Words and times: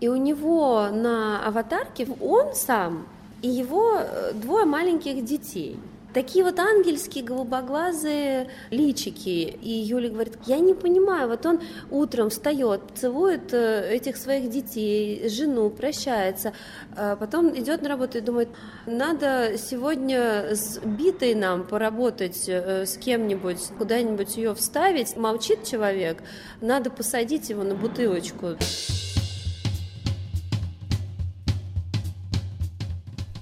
И 0.00 0.08
у 0.08 0.16
него 0.16 0.88
на 0.92 1.46
аватарке 1.46 2.06
он 2.20 2.54
сам 2.54 3.06
и 3.42 3.48
его 3.48 3.94
э, 3.98 4.32
двое 4.34 4.64
маленьких 4.64 5.24
детей– 5.24 5.78
такие 6.16 6.42
вот 6.46 6.58
ангельские 6.58 7.22
голубоглазые 7.22 8.48
личики. 8.70 9.54
И 9.60 9.70
Юля 9.70 10.08
говорит, 10.08 10.38
я 10.46 10.58
не 10.60 10.72
понимаю, 10.72 11.28
вот 11.28 11.44
он 11.44 11.60
утром 11.90 12.30
встает, 12.30 12.80
целует 12.94 13.52
э, 13.52 13.90
этих 13.92 14.16
своих 14.16 14.48
детей, 14.48 15.28
жену, 15.28 15.68
прощается, 15.68 16.54
а 16.96 17.16
потом 17.16 17.54
идет 17.54 17.82
на 17.82 17.90
работу 17.90 18.16
и 18.16 18.22
думает, 18.22 18.48
надо 18.86 19.58
сегодня 19.58 20.54
с 20.56 20.78
битой 20.78 21.34
нам 21.34 21.64
поработать 21.64 22.48
э, 22.48 22.86
с 22.86 22.96
кем-нибудь, 22.96 23.60
куда-нибудь 23.76 24.38
ее 24.38 24.54
вставить. 24.54 25.18
Молчит 25.18 25.64
человек, 25.64 26.22
надо 26.62 26.88
посадить 26.88 27.50
его 27.50 27.62
на 27.62 27.74
бутылочку. 27.74 28.56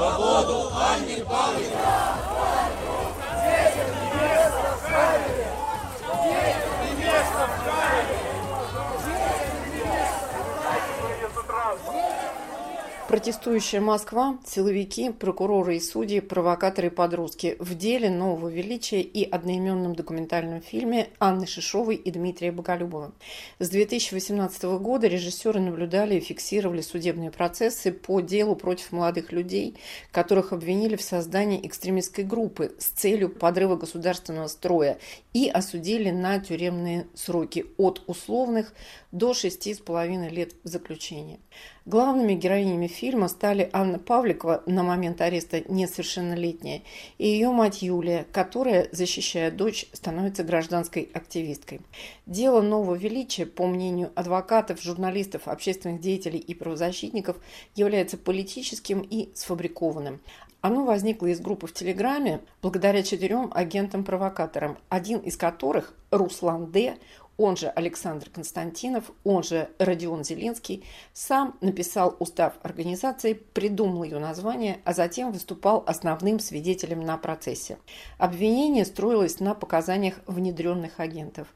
Свободу 0.00 0.72
Анне 0.74 1.22
Павликовой! 1.26 1.68
Здесь 3.36 3.76
не 3.76 4.08
место 4.18 4.68
в 4.72 4.88
камере! 4.88 5.48
Здесь 6.22 6.56
не 6.80 7.04
место 7.04 7.42
в 7.46 7.64
камере! 7.66 7.89
Протестующая 13.10 13.80
Москва, 13.80 14.38
силовики, 14.46 15.10
прокуроры 15.10 15.74
и 15.74 15.80
судьи, 15.80 16.20
провокаторы 16.20 16.86
и 16.86 16.90
подростки 16.90 17.56
в 17.58 17.76
деле 17.76 18.08
нового 18.08 18.46
величия 18.46 19.00
и 19.00 19.28
одноименном 19.28 19.96
документальном 19.96 20.60
фильме 20.60 21.08
Анны 21.18 21.48
Шишовой 21.48 21.96
и 21.96 22.12
Дмитрия 22.12 22.52
Боголюбова. 22.52 23.10
С 23.58 23.68
2018 23.68 24.62
года 24.78 25.08
режиссеры 25.08 25.58
наблюдали 25.58 26.18
и 26.18 26.20
фиксировали 26.20 26.82
судебные 26.82 27.32
процессы 27.32 27.90
по 27.90 28.20
делу 28.20 28.54
против 28.54 28.92
молодых 28.92 29.32
людей, 29.32 29.76
которых 30.12 30.52
обвинили 30.52 30.94
в 30.94 31.02
создании 31.02 31.66
экстремистской 31.66 32.22
группы 32.22 32.76
с 32.78 32.90
целью 32.90 33.28
подрыва 33.28 33.74
государственного 33.74 34.46
строя 34.46 34.98
и 35.32 35.48
осудили 35.48 36.10
на 36.10 36.38
тюремные 36.38 37.08
сроки 37.14 37.66
от 37.76 38.04
условных 38.06 38.72
до 39.12 39.34
шести 39.34 39.74
с 39.74 39.78
половиной 39.78 40.28
лет 40.30 40.54
заключения. 40.62 41.40
Главными 41.84 42.34
героинями 42.34 42.86
фильма 42.86 43.28
стали 43.28 43.68
Анна 43.72 43.98
Павликова, 43.98 44.62
на 44.66 44.82
момент 44.82 45.20
ареста 45.20 45.62
несовершеннолетняя, 45.68 46.82
и 47.18 47.26
ее 47.26 47.50
мать 47.50 47.82
Юлия, 47.82 48.26
которая, 48.32 48.88
защищая 48.92 49.50
дочь, 49.50 49.86
становится 49.92 50.44
гражданской 50.44 51.08
активисткой. 51.12 51.80
Дело 52.26 52.60
нового 52.60 52.94
величия, 52.94 53.46
по 53.46 53.66
мнению 53.66 54.12
адвокатов, 54.14 54.82
журналистов, 54.82 55.48
общественных 55.48 56.00
деятелей 56.00 56.38
и 56.38 56.54
правозащитников, 56.54 57.38
является 57.74 58.16
политическим 58.16 59.00
и 59.00 59.30
сфабрикованным. 59.34 60.20
Оно 60.62 60.84
возникло 60.84 61.26
из 61.28 61.40
группы 61.40 61.66
в 61.66 61.72
Телеграме 61.72 62.42
благодаря 62.60 63.02
четырем 63.02 63.50
агентам-провокаторам, 63.54 64.76
один 64.90 65.18
из 65.20 65.38
которых, 65.38 65.94
Руслан 66.10 66.70
Д., 66.70 66.98
он 67.40 67.56
же 67.56 67.68
Александр 67.68 68.28
Константинов, 68.28 69.10
он 69.24 69.42
же 69.42 69.70
Родион 69.78 70.24
Зеленский, 70.24 70.84
сам 71.14 71.56
написал 71.62 72.14
устав 72.18 72.52
организации, 72.62 73.32
придумал 73.32 74.04
ее 74.04 74.18
название, 74.18 74.80
а 74.84 74.92
затем 74.92 75.32
выступал 75.32 75.82
основным 75.86 76.38
свидетелем 76.38 77.00
на 77.00 77.16
процессе. 77.16 77.78
Обвинение 78.18 78.84
строилось 78.84 79.40
на 79.40 79.54
показаниях 79.54 80.20
внедренных 80.26 81.00
агентов. 81.00 81.48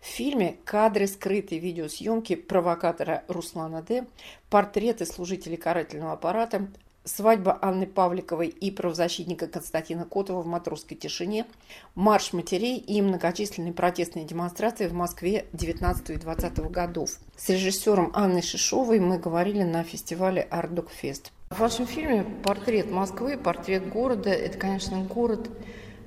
В 0.00 0.06
фильме 0.06 0.56
кадры 0.64 1.06
скрытой 1.06 1.58
видеосъемки 1.58 2.34
провокатора 2.34 3.22
Руслана 3.28 3.80
Д., 3.80 4.06
портреты 4.50 5.06
служителей 5.06 5.56
карательного 5.56 6.14
аппарата, 6.14 6.66
свадьба 7.08 7.58
Анны 7.62 7.86
Павликовой 7.86 8.48
и 8.48 8.70
правозащитника 8.70 9.48
Константина 9.48 10.04
Котова 10.04 10.42
в 10.42 10.46
матросской 10.46 10.96
тишине, 10.96 11.46
марш 11.94 12.32
матерей 12.32 12.78
и 12.78 13.00
многочисленные 13.02 13.72
протестные 13.72 14.24
демонстрации 14.24 14.86
в 14.86 14.92
Москве 14.92 15.46
19 15.52 16.10
и 16.10 16.16
20 16.16 16.58
годов. 16.70 17.10
С 17.36 17.48
режиссером 17.48 18.12
Анной 18.14 18.42
Шишовой 18.42 19.00
мы 19.00 19.18
говорили 19.18 19.62
на 19.62 19.82
фестивале 19.82 20.42
Ардок 20.42 20.90
Фест. 20.90 21.32
В 21.50 21.60
вашем 21.60 21.86
фильме 21.86 22.24
портрет 22.44 22.90
Москвы, 22.90 23.38
портрет 23.38 23.88
города– 23.88 24.30
это, 24.30 24.58
конечно, 24.58 25.02
город 25.02 25.50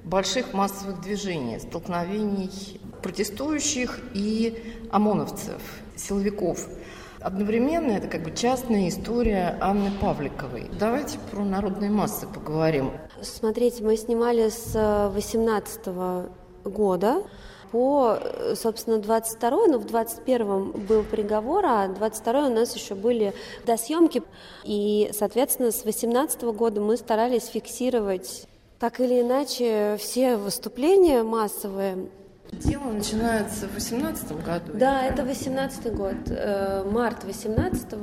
больших 0.03 0.53
массовых 0.53 1.01
движений, 1.01 1.59
столкновений 1.59 2.79
протестующих 3.01 3.99
и 4.13 4.63
ОМОНовцев, 4.91 5.61
силовиков– 5.95 6.67
Одновременно 7.21 7.91
это 7.91 8.07
как 8.07 8.23
бы 8.23 8.31
частная 8.31 8.89
история 8.89 9.57
Анны 9.61 9.91
Павликовой. 10.01 10.69
Давайте 10.79 11.19
про 11.31 11.43
народные 11.43 11.91
массы 11.91 12.25
поговорим. 12.25 12.91
Смотрите, 13.21 13.83
мы 13.83 13.95
снимали 13.95 14.49
с 14.49 14.73
18 15.13 15.81
э, 15.85 16.27
года 16.65 17.23
по, 17.71 18.17
э, 18.19 18.55
собственно, 18.55 18.97
22 18.97 19.67
но 19.67 19.77
в 19.77 19.85
21 19.85 20.71
был 20.71 21.03
приговор, 21.03 21.65
а 21.65 21.87
22 21.87 22.47
у 22.47 22.53
нас 22.53 22.75
еще 22.75 22.95
были 22.95 23.33
досъемки. 23.67 24.23
И, 24.63 25.11
соответственно, 25.13 25.71
с 25.71 25.85
18 25.85 26.41
года 26.41 26.81
мы 26.81 26.97
старались 26.97 27.45
фиксировать 27.45 28.47
так 28.79 28.99
или 28.99 29.21
иначе 29.21 29.95
все 29.99 30.37
выступления 30.37 31.21
массовые 31.21 32.09
Дело 32.51 32.91
начинается 32.91 33.67
в 33.67 33.73
18 33.73 34.31
году? 34.43 34.73
Да, 34.73 35.03
это 35.03 35.23
18 35.23 35.93
год. 35.93 36.15
Э, 36.27 36.83
март 36.83 37.23
18 37.23 37.93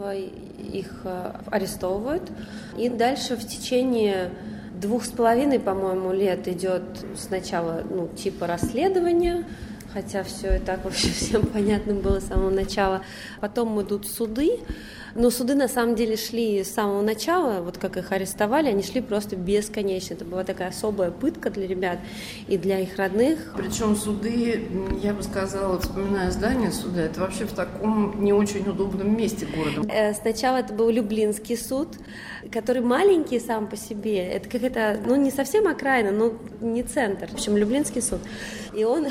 их 0.58 1.00
э, 1.04 1.32
арестовывают. 1.46 2.30
И 2.76 2.88
дальше 2.88 3.36
в 3.36 3.46
течение 3.46 4.30
двух 4.74 5.04
с 5.04 5.10
половиной, 5.10 5.60
по-моему, 5.60 6.12
лет 6.12 6.48
идет 6.48 6.82
сначала, 7.16 7.82
ну, 7.88 8.08
типа 8.08 8.46
расследования, 8.46 9.44
хотя 10.00 10.22
все 10.22 10.56
и 10.56 10.58
так 10.60 10.84
вообще 10.84 11.08
всем 11.12 11.44
понятно 11.46 11.94
было 11.94 12.20
с 12.20 12.28
самого 12.28 12.50
начала. 12.50 13.02
Потом 13.40 13.80
идут 13.82 14.06
суды, 14.06 14.60
но 15.16 15.30
суды 15.30 15.56
на 15.56 15.66
самом 15.66 15.96
деле 15.96 16.16
шли 16.16 16.62
с 16.62 16.72
самого 16.72 17.02
начала, 17.02 17.60
вот 17.62 17.78
как 17.78 17.96
их 17.96 18.12
арестовали, 18.12 18.68
они 18.68 18.82
шли 18.84 19.00
просто 19.00 19.34
бесконечно. 19.34 20.14
Это 20.14 20.24
была 20.24 20.44
такая 20.44 20.68
особая 20.68 21.10
пытка 21.10 21.50
для 21.50 21.66
ребят 21.66 21.98
и 22.46 22.56
для 22.56 22.78
их 22.78 22.96
родных. 22.96 23.54
Причем 23.56 23.96
суды, 23.96 24.68
я 25.02 25.14
бы 25.14 25.22
сказала, 25.24 25.80
вспоминая 25.80 26.30
здание 26.30 26.70
суда, 26.70 27.02
это 27.02 27.20
вообще 27.20 27.44
в 27.46 27.52
таком 27.52 28.22
не 28.22 28.32
очень 28.32 28.68
удобном 28.68 29.16
месте 29.16 29.46
города. 29.46 29.92
Э, 29.92 30.14
сначала 30.14 30.58
это 30.58 30.72
был 30.72 30.90
Люблинский 30.90 31.56
суд, 31.56 31.88
который 32.52 32.82
маленький 32.82 33.40
сам 33.40 33.66
по 33.66 33.76
себе. 33.76 34.24
Это 34.28 34.48
как 34.48 34.62
это, 34.62 35.00
ну 35.04 35.16
не 35.16 35.32
совсем 35.32 35.66
окраина, 35.66 36.12
но 36.12 36.34
не 36.60 36.84
центр. 36.84 37.26
В 37.26 37.34
общем, 37.34 37.56
Люблинский 37.56 38.02
суд. 38.02 38.20
И 38.74 38.84
он 38.84 39.08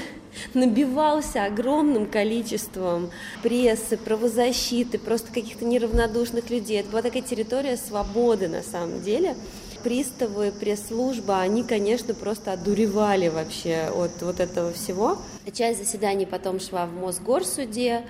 набивался 0.53 1.45
огромным 1.45 2.05
количеством 2.05 3.09
прессы, 3.43 3.97
правозащиты, 3.97 4.99
просто 4.99 5.31
каких-то 5.31 5.65
неравнодушных 5.65 6.49
людей. 6.49 6.79
Это 6.79 6.89
была 6.89 7.01
такая 7.01 7.21
территория 7.21 7.77
свободы 7.77 8.47
на 8.47 8.63
самом 8.63 9.01
деле. 9.01 9.35
Приставы, 9.83 10.51
пресс-служба, 10.51 11.39
они, 11.39 11.63
конечно, 11.63 12.13
просто 12.13 12.53
одуревали 12.53 13.29
вообще 13.29 13.89
от 13.95 14.21
вот 14.21 14.39
этого 14.39 14.73
всего. 14.73 15.17
Часть 15.53 15.79
заседаний 15.79 16.25
потом 16.25 16.59
шла 16.59 16.87
в 16.87 16.93
Мосгорсуде, 16.93 18.03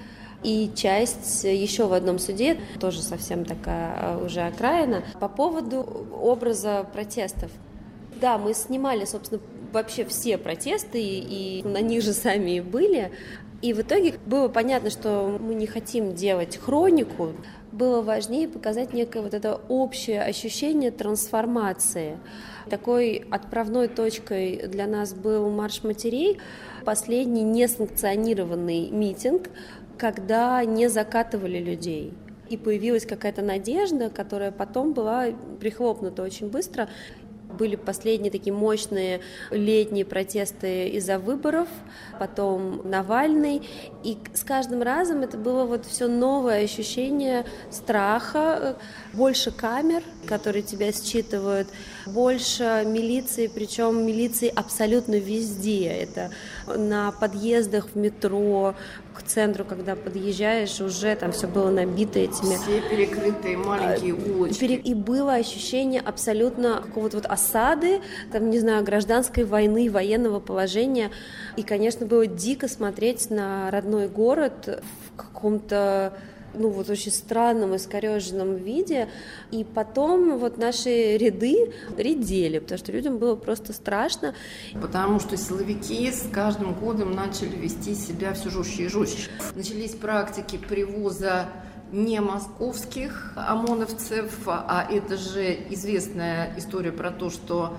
и 0.44 0.72
часть 0.75 1.44
еще 1.44 1.88
в 1.88 1.94
одном 1.94 2.19
суде, 2.19 2.60
тоже 2.80 3.01
совсем 3.01 3.44
такая 3.44 3.96
а, 4.00 4.24
уже 4.24 4.42
окраина, 4.42 5.04
по 5.19 5.28
поводу 5.28 6.07
образа 6.13 6.88
протестов. 6.94 7.50
Да, 8.22 8.38
мы 8.38 8.54
снимали, 8.54 9.06
собственно, 9.06 9.42
вообще 9.72 10.06
все 10.06 10.38
протесты, 10.38 11.02
и 11.02 11.62
на 11.64 11.81
них 11.81 12.04
же 12.04 12.14
сами 12.14 12.58
и 12.58 12.62
были. 12.62 13.12
И 13.62 13.74
в 13.74 13.81
итоге 13.81 14.14
было 14.25 14.50
понятно, 14.50 14.90
что 14.90 15.38
мы 15.40 15.56
не 15.56 15.66
хотим 15.66 16.14
делать 16.14 16.58
хронику. 16.58 17.34
было 17.72 18.02
важнее 18.02 18.48
показать 18.48 18.94
некое 18.94 19.22
вот 19.22 19.34
это 19.34 19.60
общее 19.69 20.24
ощущение 20.24 20.92
трансформации. 20.92 22.18
Такой 22.69 23.25
отправной 23.30 23.88
точкой 23.88 24.68
для 24.68 24.88
нас 24.88 25.14
был 25.14 25.50
марш 25.50 25.84
матерей, 25.84 26.40
последний 26.86 27.44
несанкционированный 27.44 28.90
митинг, 28.90 29.50
когда 29.98 30.63
не 30.66 30.88
закатывали 30.88 31.60
людей. 31.60 32.13
И 32.50 32.58
появилась 32.58 33.06
какая-то 33.06 33.42
надежда, 33.42 34.10
которая 34.10 34.52
потом 34.52 34.94
была 34.94 35.28
прихлопнута 35.60 36.24
очень 36.24 36.50
быстро 36.50 36.90
были 37.57 37.75
последние 37.75 38.31
такие 38.31 38.54
мощные 38.54 39.21
летние 39.51 40.06
протесты 40.06 40.89
из-за 40.89 41.19
выборов, 41.19 41.68
потом 42.19 42.89
Навальный, 42.89 43.68
и 44.04 44.18
с 44.33 44.44
каждым 44.44 44.81
разом 44.81 45.21
это 45.21 45.38
было 45.38 45.65
вот 45.65 45.86
все 45.86 46.07
новое 46.07 46.63
ощущение 46.63 47.45
страха, 47.71 48.77
больше 49.13 49.51
камер, 49.51 50.04
которые 50.27 50.62
тебя 50.62 50.92
считывают, 50.92 51.68
больше 52.07 52.83
милиции, 52.86 53.48
причем 53.48 54.06
милиции 54.06 54.51
абсолютно 54.54 55.15
везде. 55.15 55.88
Это 55.88 56.31
на 56.65 57.12
подъездах 57.12 57.89
в 57.94 57.95
метро, 57.98 58.75
к 59.18 59.24
центру, 59.24 59.65
когда 59.65 59.95
подъезжаешь, 59.95 60.80
уже 60.80 61.15
там 61.15 61.31
все 61.31 61.48
было 61.48 61.71
набито 61.71 62.19
этими... 62.19 62.56
Все 62.56 62.81
перекрытые 62.81 63.57
маленькие 63.57 64.13
а, 64.13 64.31
улочки. 64.31 64.63
И 64.65 64.94
было 64.94 65.33
ощущение 65.33 66.01
абсолютно 66.01 66.81
какого-то 66.81 67.18
вот 67.18 67.25
осады, 67.25 68.01
там, 68.31 68.50
не 68.50 68.60
знаю, 68.60 68.83
гражданской 68.83 69.44
войны, 69.44 69.89
военного 69.89 70.39
положения. 70.39 71.10
И, 71.56 71.63
конечно, 71.63 72.06
было 72.06 72.27
дико 72.27 72.68
смотреть 72.68 73.30
на 73.30 73.71
родной 73.71 74.07
город 74.07 74.83
в 75.07 75.18
каком-то 75.18 76.13
ну 76.57 76.69
вот 76.69 76.89
очень 76.89 77.12
странном, 77.12 77.75
искореженном 77.75 78.56
виде, 78.56 79.09
и 79.51 79.63
потом 79.63 80.38
вот 80.38 80.57
наши 80.57 81.18
ряды 81.18 81.74
редели, 81.98 82.59
потому 82.59 82.77
что 82.77 82.92
людям 82.92 83.18
было 83.18 83.36
просто 83.36 83.74
страшно. 83.74 84.33
Потому 84.81 85.19
что 85.19 85.38
силовики 85.38 86.12
с 86.12 86.27
каждым 86.31 86.74
годом 86.74 87.13
начали 87.13 87.56
вести 87.56 87.95
себя 87.95 88.33
все 88.33 88.50
жестче 88.50 88.83
и 88.83 88.88
жестче. 88.88 89.30
Начались 89.56 89.92
практики 89.92 90.57
привоза 90.57 91.50
не 91.92 92.19
московских 92.19 93.33
ОМОНовцев, 93.36 94.31
а 94.45 94.86
это 94.89 95.15
же 95.18 95.57
известная 95.69 96.53
история 96.57 96.92
про 96.92 97.12
то, 97.12 97.30
что 97.30 97.77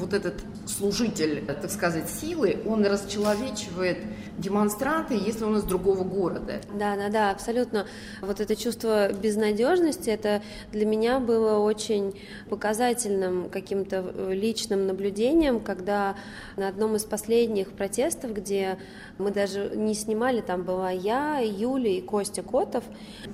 вот 0.00 0.14
этот 0.14 0.34
служитель, 0.66 1.44
так 1.46 1.70
сказать, 1.70 2.08
силы, 2.08 2.58
он 2.66 2.84
расчеловечивает 2.84 3.98
демонстранты, 4.38 5.14
если 5.14 5.44
он 5.44 5.58
из 5.58 5.64
другого 5.64 6.02
города. 6.02 6.60
Да, 6.72 6.96
да, 6.96 7.08
да, 7.10 7.30
абсолютно. 7.30 7.86
Вот 8.22 8.40
это 8.40 8.56
чувство 8.56 9.12
безнадежности, 9.12 10.08
это 10.10 10.42
для 10.72 10.86
меня 10.86 11.20
было 11.20 11.58
очень 11.58 12.18
показательным 12.48 13.50
каким-то 13.50 14.12
э, 14.14 14.32
личным 14.34 14.86
наблюдением, 14.86 15.60
когда 15.60 16.16
на 16.56 16.68
одном 16.68 16.96
из 16.96 17.04
последних 17.04 17.72
протестов, 17.72 18.32
где 18.32 18.78
мы 19.18 19.30
даже 19.30 19.72
не 19.74 19.94
снимали, 19.94 20.40
там 20.40 20.62
была 20.62 20.90
я, 20.90 21.38
Юля 21.40 21.90
и 21.90 22.00
Костя 22.00 22.42
Котов. 22.42 22.84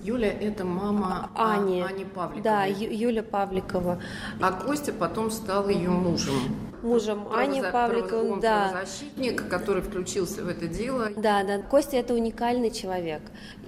Юля– 0.02 0.32
это 0.40 0.64
мама 0.64 1.30
Ани, 1.36 1.82
Ани 1.82 2.04
Павликовой. 2.04 2.42
Да, 2.42 2.64
Ю- 2.64 2.90
Юля 2.90 3.22
Павликова. 3.22 4.00
А 4.40 4.52
Костя 4.52 4.92
потом 4.92 5.30
стал 5.30 5.68
ее 5.68 5.90
мужем 5.90 6.55
мужем 6.82 7.28
Ани 7.32 7.62
Павликовой. 7.62 8.40
Да. 8.40 8.84
защитник, 8.84 9.48
который 9.48 9.82
включился 9.82 10.42
в 10.42 10.48
это 10.48 10.66
дело. 10.66 11.10
Да, 11.16 11.42
да. 11.44 11.58
Костя 11.58 11.96
это 11.96 12.14
уникальный 12.14 12.70
человек. 12.70 13.22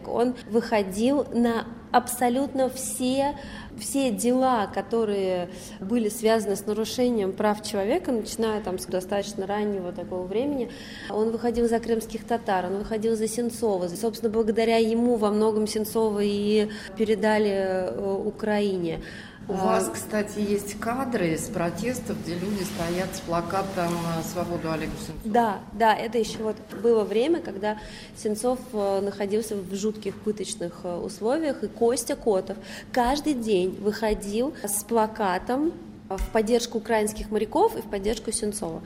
Он 0.07 0.35
выходил 0.51 1.27
на 1.33 1.67
абсолютно 1.91 2.69
все 2.69 3.37
все 3.79 4.11
дела, 4.11 4.67
которые 4.67 5.51
были 5.81 6.09
связаны 6.09 6.57
с 6.57 6.67
нарушением 6.67 7.33
прав 7.33 7.63
человека, 7.63 8.13
начиная 8.13 8.61
там 8.61 8.79
с 8.79 8.87
достаточно 8.87 9.47
раннего 9.47 9.93
такого 9.93 10.27
времени, 10.27 10.71
он 11.11 11.31
выходил 11.31 11.69
за 11.69 11.79
крымских 11.79 12.25
татар, 12.25 12.67
он 12.67 12.79
выходил 12.79 13.17
за 13.17 13.29
Сенцова. 13.29 13.89
Собственно, 13.89 14.33
благодаря 14.33 14.79
ему 14.79 15.17
во 15.17 15.31
многом 15.31 15.67
Сенцова 15.67 16.21
и 16.23 16.69
передали 16.97 17.51
э, 17.51 18.23
Украине. 18.25 19.01
У 19.49 19.55
а... 19.55 19.57
вас, 19.57 19.91
кстати, 19.93 20.41
есть 20.41 20.79
кадры 20.79 21.37
с 21.39 21.49
протестов, 21.49 22.21
где 22.23 22.35
люди 22.35 22.63
стоят 22.65 23.15
с 23.17 23.21
плакатом 23.21 23.93
«Свободу 24.31 24.71
Олегу 24.71 24.93
Сенцову». 24.99 25.21
Да, 25.25 25.61
да, 25.73 25.95
это 25.95 26.19
еще 26.19 26.39
вот 26.39 26.57
было 26.83 27.03
время, 27.05 27.41
когда 27.41 27.79
Сенцов 28.17 28.59
э, 28.75 29.01
находился 29.01 29.57
в 29.57 29.75
жутких 29.75 30.15
пыточных 30.17 30.81
э, 30.85 30.97
условиях, 30.97 31.65
и 31.65 31.69
Костя 31.69 32.15
Котов 32.15 32.59
каждый 32.93 33.33
день 33.33 33.75
выходил 33.81 34.53
с 34.63 34.85
плакатом 34.85 35.73
в 36.11 36.31
поддержку 36.31 36.79
украинских 36.79 37.31
моряков 37.31 37.75
и 37.77 37.81
в 37.81 37.89
поддержку 37.89 38.33
Сенцова. 38.33 38.83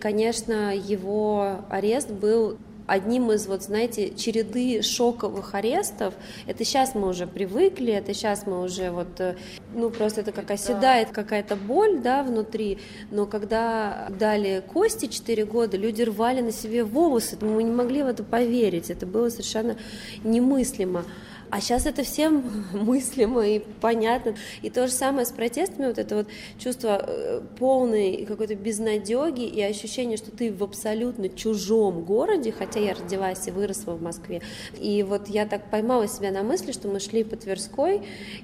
Конечно, 0.00 0.74
его 0.74 1.60
арест 1.68 2.10
был 2.10 2.56
одним 2.86 3.32
из, 3.32 3.46
вот 3.46 3.62
знаете, 3.62 4.14
череды 4.14 4.82
шоковых 4.82 5.54
арестов. 5.54 6.14
Это 6.46 6.64
сейчас 6.64 6.94
мы 6.94 7.08
уже 7.08 7.26
привыкли, 7.26 7.92
это 7.92 8.14
сейчас 8.14 8.46
мы 8.46 8.62
уже 8.62 8.90
вот, 8.90 9.20
э, 9.20 9.36
ну 9.74 9.90
просто 9.90 10.20
это 10.20 10.32
как 10.32 10.50
оседает 10.50 11.10
какая-то 11.10 11.56
боль, 11.56 11.98
да, 12.00 12.22
внутри. 12.22 12.78
Но 13.10 13.26
когда 13.26 14.08
дали 14.18 14.62
Кости 14.72 15.06
4 15.06 15.44
года, 15.44 15.76
люди 15.76 16.02
рвали 16.02 16.40
на 16.40 16.52
себе 16.52 16.84
волосы, 16.84 17.36
мы 17.40 17.62
не 17.62 17.72
могли 17.72 18.02
в 18.02 18.06
это 18.06 18.24
поверить, 18.24 18.90
это 18.90 19.06
было 19.06 19.28
совершенно 19.28 19.76
немыслимо. 20.24 21.04
А 21.50 21.60
сейчас 21.60 21.86
это 21.86 22.02
всем 22.02 22.44
мыслимо 22.72 23.46
и 23.46 23.60
понятно. 23.80 24.34
И 24.62 24.70
то 24.70 24.86
же 24.86 24.92
самое 24.92 25.26
с 25.26 25.30
протестами, 25.30 25.86
вот 25.86 25.98
это 25.98 26.16
вот 26.16 26.28
чувство 26.58 27.04
э, 27.06 27.40
полной 27.58 28.24
какой-то 28.26 28.54
безнадеги 28.54 29.44
и 29.44 29.62
ощущение, 29.62 30.16
что 30.16 30.30
ты 30.30 30.52
в 30.52 30.62
абсолютно 30.62 31.28
чужом 31.28 32.04
городе, 32.04 32.52
хотя 32.52 32.80
я 32.80 32.94
родилась 32.94 33.46
и 33.46 33.50
выросла 33.50 33.92
в 33.92 34.02
Москве. 34.02 34.42
И 34.78 35.02
вот 35.02 35.28
я 35.28 35.46
так 35.46 35.70
поймала 35.70 36.08
себя 36.08 36.30
на 36.30 36.42
мысли, 36.42 36.72
что 36.72 36.88
мы 36.88 37.00
шли 37.00 37.24
по 37.24 37.36
Тверской, 37.36 38.02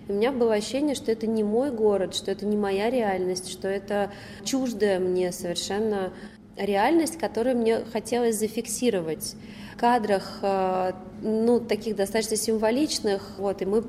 и 0.08 0.12
у 0.12 0.14
меня 0.14 0.32
было 0.32 0.54
ощущение, 0.54 0.94
что 0.94 1.10
это 1.10 1.26
не 1.26 1.42
мой 1.42 1.70
город, 1.70 2.14
что 2.14 2.30
это 2.30 2.46
не 2.46 2.56
моя 2.56 2.90
реальность, 2.90 3.50
что 3.50 3.68
это 3.68 4.12
чуждая 4.44 5.00
мне 5.00 5.32
совершенно 5.32 6.12
реальность, 6.56 7.18
которую 7.18 7.56
мне 7.56 7.80
хотелось 7.92 8.36
зафиксировать 8.36 9.34
кадрах, 9.76 10.38
э, 10.42 10.92
ну, 11.22 11.60
таких 11.60 11.96
достаточно 11.96 12.36
символичных, 12.36 13.22
вот, 13.38 13.62
и 13.62 13.64
мы 13.66 13.84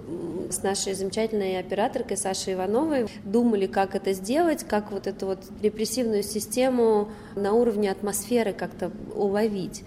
с 0.50 0.62
нашей 0.62 0.94
замечательной 0.94 1.60
операторкой 1.60 2.18
Сашей 2.18 2.54
Ивановой 2.54 3.08
думали, 3.24 3.66
как 3.66 3.96
это 3.96 4.14
сделать, 4.14 4.64
как 4.64 4.92
вот 4.92 5.08
эту 5.08 5.26
вот 5.26 5.40
репрессивную 5.62 6.24
систему 6.24 7.10
на 7.36 7.54
уровне 7.54 7.92
атмосферы 7.92 8.54
как-то 8.54 8.92
уловить 9.16 9.84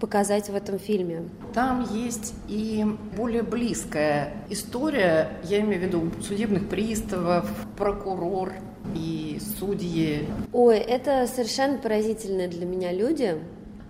показать 0.00 0.48
в 0.48 0.54
этом 0.54 0.78
фильме. 0.78 1.28
Там 1.54 1.86
есть 1.90 2.34
и 2.48 2.84
более 3.16 3.42
близкая 3.42 4.32
история, 4.48 5.32
я 5.44 5.60
имею 5.60 5.80
в 5.80 5.84
виду 5.84 6.22
судебных 6.22 6.68
приставов, 6.68 7.50
прокурор 7.76 8.52
и 8.94 9.38
судьи. 9.58 10.26
Ой, 10.52 10.78
это 10.78 11.26
совершенно 11.26 11.78
поразительные 11.78 12.48
для 12.48 12.66
меня 12.66 12.92
люди. 12.92 13.38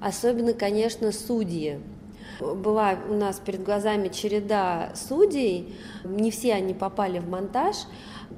Особенно, 0.00 0.52
конечно, 0.52 1.12
судьи. 1.12 1.80
Была 2.40 2.94
у 3.08 3.14
нас 3.14 3.40
перед 3.44 3.64
глазами 3.64 4.08
череда 4.08 4.92
судей, 4.94 5.74
не 6.04 6.30
все 6.30 6.54
они 6.54 6.72
попали 6.72 7.18
в 7.18 7.28
монтаж, 7.28 7.76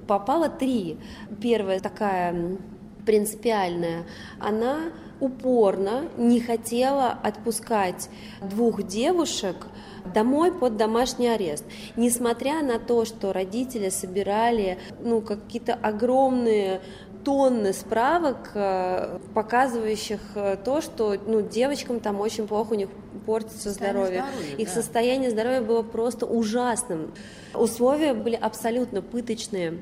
попало 0.07 0.49
три. 0.49 0.99
Первая 1.43 1.81
такая 1.81 2.57
принципиальная, 3.05 4.07
она 4.39 4.93
упорно 5.21 6.09
не 6.17 6.41
хотела 6.41 7.11
отпускать 7.11 8.09
двух 8.41 8.83
девушек 8.85 9.57
домой 10.15 10.51
под 10.53 10.77
домашний 10.77 11.29
арест, 11.29 11.65
несмотря 11.97 12.63
на 12.63 12.79
то, 12.79 13.05
что 13.05 13.33
родители 13.33 13.91
собирали 13.91 14.79
ну, 15.03 15.21
какие-то 15.21 15.75
огромные 15.75 16.81
тонны 17.31 17.73
справок, 17.73 18.51
э, 18.55 19.21
показывающих 19.35 20.19
э, 20.35 20.57
то, 20.65 20.81
что 20.81 21.17
ну, 21.29 21.43
девочкам 21.43 22.01
там 22.01 22.19
очень 22.19 22.49
плохо, 22.49 22.73
у 22.73 22.75
них 22.75 22.89
портится 23.25 23.71
здоровье. 23.71 24.25
здоровье 24.25 24.57
Их 24.57 24.67
да. 24.67 24.75
состояние 24.75 25.31
здоровья 25.31 25.61
было 25.61 25.83
просто 25.83 26.27
ужасным. 26.27 27.13
Условия 27.55 28.15
были 28.15 28.35
абсолютно 28.35 29.01
пыточные 29.01 29.79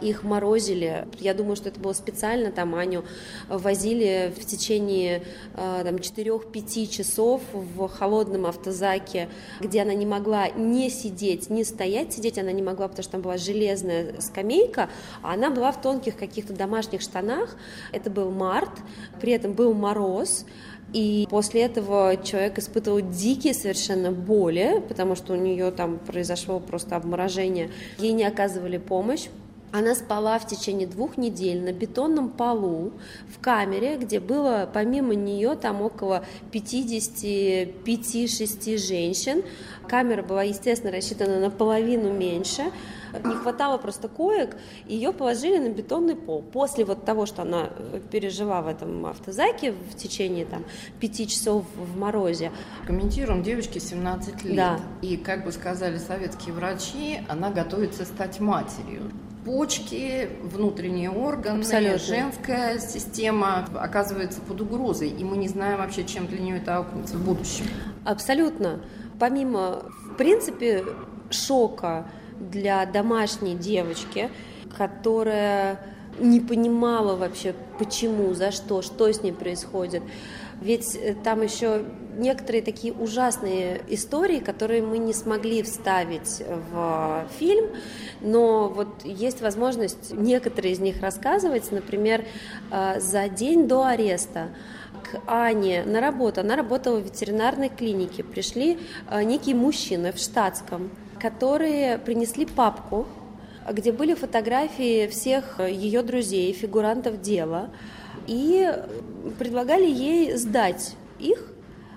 их 0.00 0.22
морозили. 0.22 1.06
Я 1.18 1.34
думаю, 1.34 1.56
что 1.56 1.68
это 1.68 1.80
было 1.80 1.92
специально, 1.92 2.50
там 2.50 2.74
Аню 2.74 3.04
возили 3.48 4.32
в 4.36 4.44
течение 4.44 5.22
э, 5.54 5.82
там, 5.84 5.96
4-5 5.96 6.86
часов 6.86 7.42
в 7.52 7.88
холодном 7.88 8.46
автозаке, 8.46 9.28
где 9.60 9.82
она 9.82 9.94
не 9.94 10.06
могла 10.06 10.48
не 10.48 10.90
сидеть, 10.90 11.50
не 11.50 11.64
стоять, 11.64 12.12
сидеть 12.12 12.38
она 12.38 12.52
не 12.52 12.62
могла, 12.62 12.88
потому 12.88 13.02
что 13.02 13.12
там 13.12 13.22
была 13.22 13.36
железная 13.36 14.20
скамейка, 14.20 14.88
а 15.22 15.34
она 15.34 15.50
была 15.50 15.72
в 15.72 15.80
тонких 15.80 16.16
каких-то 16.16 16.52
домашних 16.52 17.00
штанах. 17.00 17.56
Это 17.92 18.10
был 18.10 18.30
март, 18.30 18.70
при 19.20 19.32
этом 19.32 19.52
был 19.52 19.74
мороз, 19.74 20.44
И 20.92 21.26
после 21.28 21.62
этого 21.62 22.16
человек 22.22 22.58
испытывал 22.58 23.00
дикие 23.00 23.52
совершенно 23.52 24.12
боли, 24.12 24.80
потому 24.88 25.16
что 25.16 25.32
у 25.32 25.36
нее 25.36 25.72
там 25.72 25.98
произошло 25.98 26.60
просто 26.60 26.94
обморожение. 26.94 27.70
Ей 27.98 28.12
не 28.12 28.24
оказывали 28.24 28.78
помощь. 28.78 29.28
Она 29.76 29.96
спала 29.96 30.38
в 30.38 30.46
течение 30.46 30.86
двух 30.86 31.16
недель 31.16 31.60
на 31.60 31.72
бетонном 31.72 32.28
полу 32.28 32.92
в 33.28 33.40
камере, 33.40 33.96
где 33.96 34.20
было 34.20 34.70
помимо 34.72 35.16
нее 35.16 35.56
там 35.56 35.82
около 35.82 36.24
55-6 36.52 38.78
женщин. 38.78 39.42
Камера 39.88 40.22
была, 40.22 40.44
естественно, 40.44 40.92
рассчитана 40.92 41.40
наполовину 41.40 42.12
меньше 42.12 42.70
не 43.24 43.34
хватало 43.34 43.78
просто 43.78 44.08
коек, 44.08 44.56
ее 44.86 45.12
положили 45.12 45.58
на 45.58 45.70
бетонный 45.70 46.16
пол. 46.16 46.42
После 46.42 46.84
вот 46.84 47.04
того, 47.04 47.26
что 47.26 47.42
она 47.42 47.70
э, 47.76 48.00
пережила 48.10 48.62
в 48.62 48.68
этом 48.68 49.06
автозаке 49.06 49.72
в 49.72 49.96
течение 49.96 50.44
там 50.44 50.64
пяти 51.00 51.28
часов 51.28 51.64
в 51.76 51.96
морозе. 51.96 52.50
Комментируем, 52.86 53.42
девочке 53.42 53.80
17 53.80 54.44
лет. 54.44 54.56
Да. 54.56 54.80
И, 55.02 55.16
как 55.16 55.44
бы 55.44 55.52
сказали 55.52 55.98
советские 55.98 56.54
врачи, 56.54 57.20
она 57.28 57.50
готовится 57.50 58.04
стать 58.04 58.40
матерью 58.40 59.10
почки, 59.44 60.28
внутренние 60.42 61.10
органы, 61.10 61.60
Абсолютно. 61.60 61.98
женская 61.98 62.78
система 62.78 63.66
оказывается 63.74 64.40
под 64.40 64.60
угрозой, 64.60 65.08
и 65.08 65.24
мы 65.24 65.36
не 65.36 65.48
знаем 65.48 65.78
вообще, 65.78 66.04
чем 66.04 66.26
для 66.26 66.38
нее 66.38 66.56
это 66.58 66.76
аукнется 66.76 67.16
в 67.16 67.24
будущем. 67.24 67.66
Абсолютно. 68.04 68.80
Помимо, 69.18 69.84
в 70.10 70.16
принципе, 70.16 70.84
шока 71.30 72.06
для 72.38 72.84
домашней 72.86 73.54
девочки, 73.54 74.30
которая 74.76 75.80
не 76.18 76.40
понимала 76.40 77.16
вообще, 77.16 77.54
почему, 77.78 78.34
за 78.34 78.50
что, 78.50 78.82
что 78.82 79.12
с 79.12 79.22
ней 79.22 79.32
происходит. 79.32 80.02
Ведь 80.60 80.96
э, 80.96 81.14
там 81.22 81.42
еще 81.42 81.84
некоторые 82.16 82.62
такие 82.62 82.92
ужасные 82.92 83.82
истории, 83.88 84.40
которые 84.40 84.82
мы 84.82 84.98
не 84.98 85.12
смогли 85.12 85.62
вставить 85.62 86.42
в 86.72 87.26
фильм, 87.38 87.70
но 88.20 88.68
вот 88.68 89.04
есть 89.04 89.40
возможность 89.40 90.12
некоторые 90.12 90.72
из 90.72 90.80
них 90.80 91.00
рассказывать. 91.00 91.70
Например, 91.72 92.24
э, 92.70 93.00
за 93.00 93.28
день 93.28 93.68
до 93.68 93.84
ареста 93.84 94.48
к 95.02 95.20
Ане 95.26 95.84
на 95.84 96.00
работу, 96.00 96.40
она 96.40 96.56
работала 96.56 96.98
в 96.98 97.04
ветеринарной 97.04 97.68
клинике, 97.68 98.24
пришли 98.24 98.78
э, 99.10 99.22
некие 99.22 99.54
мужчины 99.54 100.12
в 100.12 100.18
штатском, 100.18 100.90
которые 101.20 101.98
принесли 101.98 102.46
папку, 102.46 103.06
где 103.70 103.92
были 103.92 104.14
фотографии 104.14 105.06
всех 105.06 105.58
ее 105.60 106.02
друзей, 106.02 106.52
фигурантов 106.52 107.20
дела, 107.20 107.70
и 108.26 108.70
предлагали 109.38 109.86
ей 109.86 110.36
сдать 110.36 110.96
их 111.18 111.53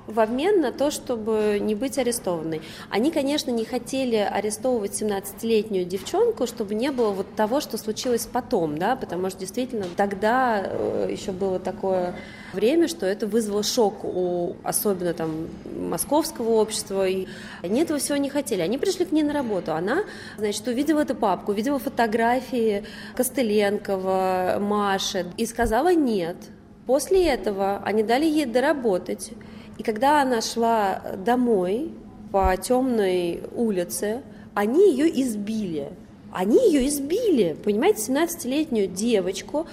в 0.08 0.20
обмен 0.20 0.62
на 0.62 0.72
то, 0.72 0.90
чтобы 0.90 1.60
не 1.62 1.76
быть 1.76 1.98
арестованной. 1.98 2.62
Они, 2.90 3.12
конечно, 3.12 3.52
не 3.52 3.66
хотели 3.66 4.16
арестовывать 4.16 5.02
17-летнюю 5.02 5.86
девчонку, 5.86 6.48
чтобы 6.48 6.76
не 6.76 6.92
было 6.92 7.12
вот 7.12 7.36
того, 7.36 7.60
что 7.60 7.78
случилось 7.78 8.28
потом, 8.32 8.78
да, 8.78 8.96
потому 8.96 9.30
что 9.30 9.40
действительно 9.40 9.86
тогда 9.96 10.64
э, 10.66 11.10
еще 11.12 11.32
было 11.32 11.60
такое 11.60 12.16
время, 12.54 12.88
что 12.88 13.06
это 13.06 13.28
вызвало 13.28 13.64
шок 13.64 14.06
у 14.06 14.56
особенно 14.64 15.14
там 15.14 15.48
московского 15.66 16.52
общества, 16.52 17.08
и 17.08 17.28
они 17.62 17.82
этого 17.82 18.00
всего 18.00 18.18
не 18.18 18.30
хотели. 18.30 18.62
Они 18.62 18.78
пришли 18.78 19.06
к 19.06 19.12
ней 19.12 19.24
на 19.24 19.34
работу, 19.34 19.74
она, 19.74 20.04
значит, 20.38 20.66
увидела 20.68 21.02
эту 21.02 21.16
папку, 21.16 21.52
увидела 21.52 21.80
фотографии 21.80 22.86
Костыленкова, 23.16 24.58
Маши, 24.60 25.26
и 25.36 25.46
сказала 25.46 25.94
нет. 25.94 26.38
После 26.86 27.28
этого 27.28 27.82
они 27.84 28.02
дали 28.02 28.26
ей 28.26 28.46
доработать, 28.46 29.32
и 29.78 29.84
когда 29.84 30.22
она 30.22 30.42
шла 30.42 31.02
домой 31.18 31.92
по 32.32 32.56
темной 32.58 33.44
улице, 33.56 34.22
они 34.54 34.92
ее 34.92 35.22
избили. 35.22 35.92
Они 36.38 36.68
ее 36.68 36.88
избили, 36.88 37.58
понимаете, 37.64 38.12
17-летнюю 38.12 38.90
девочку. 38.90 39.66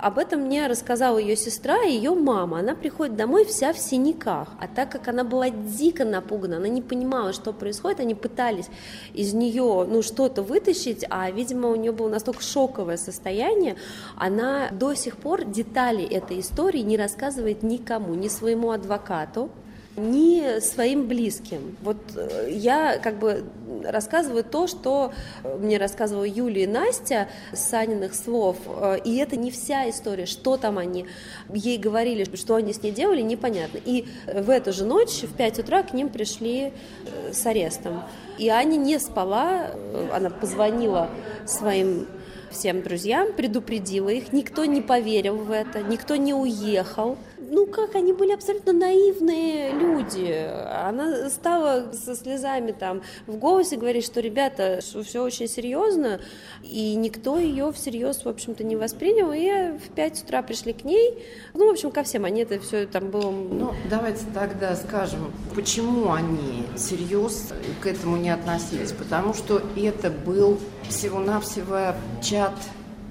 Об 0.00 0.18
этом 0.18 0.42
мне 0.42 0.68
рассказала 0.68 1.18
ее 1.18 1.34
сестра 1.34 1.82
и 1.82 1.96
ее 1.96 2.14
мама. 2.14 2.60
Она 2.60 2.76
приходит 2.76 3.16
домой 3.16 3.44
вся 3.44 3.72
в 3.72 3.78
синяках. 3.78 4.50
А 4.60 4.68
так 4.68 4.88
как 4.88 5.08
она 5.08 5.24
была 5.24 5.50
дико 5.50 6.04
напугана, 6.04 6.58
она 6.58 6.68
не 6.68 6.80
понимала, 6.80 7.32
что 7.32 7.52
происходит, 7.52 7.98
они 7.98 8.14
пытались 8.14 8.68
из 9.14 9.34
нее 9.34 9.84
ну, 9.90 10.00
что-то 10.02 10.42
вытащить, 10.42 11.04
а, 11.10 11.28
видимо, 11.28 11.70
у 11.70 11.74
нее 11.74 11.90
было 11.90 12.08
настолько 12.08 12.40
шоковое 12.40 12.98
состояние, 12.98 13.74
она 14.16 14.70
до 14.70 14.94
сих 14.94 15.16
пор 15.16 15.44
детали 15.44 16.04
этой 16.04 16.38
истории 16.38 16.82
не 16.82 16.96
рассказывает 16.96 17.64
никому, 17.64 18.14
ни 18.14 18.28
своему 18.28 18.70
адвокату, 18.70 19.50
ни 19.96 20.60
своим 20.60 21.06
близким. 21.06 21.76
Вот 21.82 21.98
э, 22.16 22.48
я 22.50 22.98
как 22.98 23.18
бы 23.18 23.44
рассказываю 23.84 24.44
то, 24.44 24.66
что 24.66 25.12
мне 25.58 25.76
рассказывала 25.76 26.24
Юлия 26.24 26.64
и 26.64 26.66
Настя 26.66 27.28
с 27.52 27.60
Саниных 27.60 28.14
слов, 28.14 28.56
э, 28.66 28.98
и 29.04 29.16
это 29.16 29.36
не 29.36 29.50
вся 29.50 29.90
история, 29.90 30.26
что 30.26 30.56
там 30.56 30.78
они 30.78 31.06
ей 31.52 31.76
говорили, 31.76 32.24
что 32.36 32.54
они 32.54 32.72
с 32.72 32.82
ней 32.82 32.92
делали, 32.92 33.20
непонятно. 33.20 33.78
И 33.84 34.06
в 34.26 34.48
эту 34.48 34.72
же 34.72 34.84
ночь 34.84 35.22
в 35.22 35.34
5 35.34 35.58
утра 35.58 35.82
к 35.82 35.92
ним 35.92 36.08
пришли 36.08 36.72
э, 36.72 37.32
с 37.32 37.44
арестом. 37.44 38.02
И 38.38 38.48
Аня 38.48 38.76
не 38.76 38.98
спала, 38.98 39.72
она 40.12 40.30
позвонила 40.30 41.10
своим 41.46 42.06
всем 42.50 42.82
друзьям, 42.82 43.32
предупредила 43.32 44.08
их, 44.08 44.32
никто 44.32 44.64
не 44.64 44.80
поверил 44.80 45.36
в 45.36 45.50
это, 45.50 45.82
никто 45.82 46.16
не 46.16 46.34
уехал 46.34 47.18
ну 47.50 47.66
как, 47.66 47.94
они 47.94 48.12
были 48.12 48.32
абсолютно 48.32 48.72
наивные 48.72 49.72
люди. 49.72 50.48
Она 50.86 51.28
стала 51.30 51.92
со 51.92 52.14
слезами 52.14 52.72
там 52.72 53.02
в 53.26 53.36
голосе 53.36 53.76
говорить, 53.76 54.04
что, 54.04 54.20
ребята, 54.20 54.80
все 54.82 55.22
очень 55.22 55.48
серьезно, 55.48 56.20
и 56.62 56.94
никто 56.94 57.38
ее 57.38 57.72
всерьез, 57.72 58.24
в 58.24 58.28
общем-то, 58.28 58.64
не 58.64 58.76
воспринял, 58.76 59.32
и 59.32 59.78
в 59.78 59.90
5 59.94 60.24
утра 60.24 60.42
пришли 60.42 60.72
к 60.72 60.84
ней, 60.84 61.22
ну, 61.54 61.68
в 61.68 61.72
общем, 61.72 61.90
ко 61.90 62.02
всем, 62.02 62.24
они 62.24 62.42
это 62.42 62.60
все 62.60 62.86
там 62.86 63.10
было... 63.10 63.30
Ну, 63.30 63.72
давайте 63.90 64.24
тогда 64.34 64.76
скажем, 64.76 65.32
почему 65.54 66.12
они 66.12 66.64
всерьез 66.76 67.52
к 67.80 67.86
этому 67.86 68.16
не 68.16 68.30
относились, 68.30 68.92
потому 68.92 69.34
что 69.34 69.62
это 69.76 70.10
был 70.10 70.58
всего-навсего 70.88 71.94
чат 72.22 72.54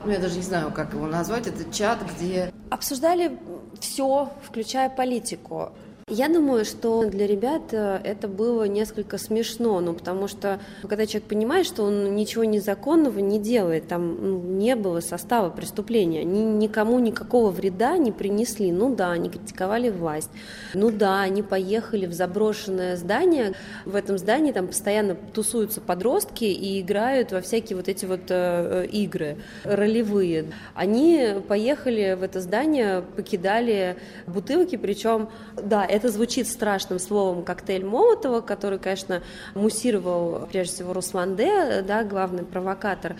ну, 0.03 0.11
я 0.11 0.19
даже 0.19 0.37
не 0.37 0.41
знаю, 0.41 0.71
как 0.71 0.93
его 0.93 1.05
назвать, 1.05 1.47
это 1.47 1.71
чат, 1.71 1.99
где... 2.11 2.51
Обсуждали 2.69 3.37
все, 3.81 4.29
включая 4.43 4.89
политику. 4.89 5.71
Я 6.13 6.27
думаю, 6.27 6.65
что 6.65 7.09
для 7.09 7.25
ребят 7.25 7.71
э, 7.71 8.01
это 8.03 8.27
было 8.27 8.65
несколько 8.65 9.17
смешно, 9.17 9.79
ну, 9.79 9.93
потому 9.93 10.27
что 10.27 10.59
когда 10.81 11.05
человек 11.05 11.29
понимает, 11.29 11.65
что 11.65 11.83
он 11.83 12.17
ничего 12.17 12.43
незаконного 12.43 13.19
не 13.19 13.39
делает, 13.39 13.87
там 13.87 14.17
ну, 14.19 14.41
не 14.41 14.75
было 14.75 14.99
состава 14.99 15.49
преступления, 15.49 16.19
они 16.19 16.43
никому 16.43 16.99
никакого 16.99 17.49
вреда 17.49 17.95
не 17.97 18.11
принесли. 18.11 18.73
Ну 18.73 18.93
да, 18.93 19.11
они 19.11 19.29
критиковали 19.29 19.89
власть, 19.89 20.29
ну 20.73 20.91
да, 20.91 21.21
они 21.21 21.43
поехали 21.43 22.07
в 22.07 22.13
заброшенное 22.13 22.97
здание, 22.97 23.53
в 23.85 23.95
этом 23.95 24.17
здании 24.17 24.51
там 24.51 24.67
постоянно 24.67 25.15
тусуются 25.15 25.79
подростки 25.79 26.43
и 26.43 26.81
играют 26.81 27.31
во 27.31 27.39
всякие 27.39 27.77
вот 27.77 27.87
эти 27.87 28.03
вот 28.03 28.29
э, 28.29 28.83
э 28.83 28.87
игры 28.87 29.37
ролевые. 29.63 30.47
Они 30.75 31.35
поехали 31.47 32.17
в 32.19 32.23
это 32.23 32.41
здание, 32.41 33.01
покидали 33.15 33.95
бутылки, 34.27 34.75
причем, 34.75 35.29
да, 35.55 35.85
это 35.85 36.00
это 36.01 36.09
звучит 36.09 36.47
страшным 36.47 36.97
словом 36.97 37.43
коктейль 37.43 37.85
Молотова, 37.85 38.41
который, 38.41 38.79
конечно, 38.79 39.21
муссировал 39.53 40.47
прежде 40.51 40.73
всего 40.73 40.93
Руслан 40.93 41.35
Д, 41.35 41.83
да, 41.87 42.03
главный 42.03 42.43
провокатор, 42.43 43.17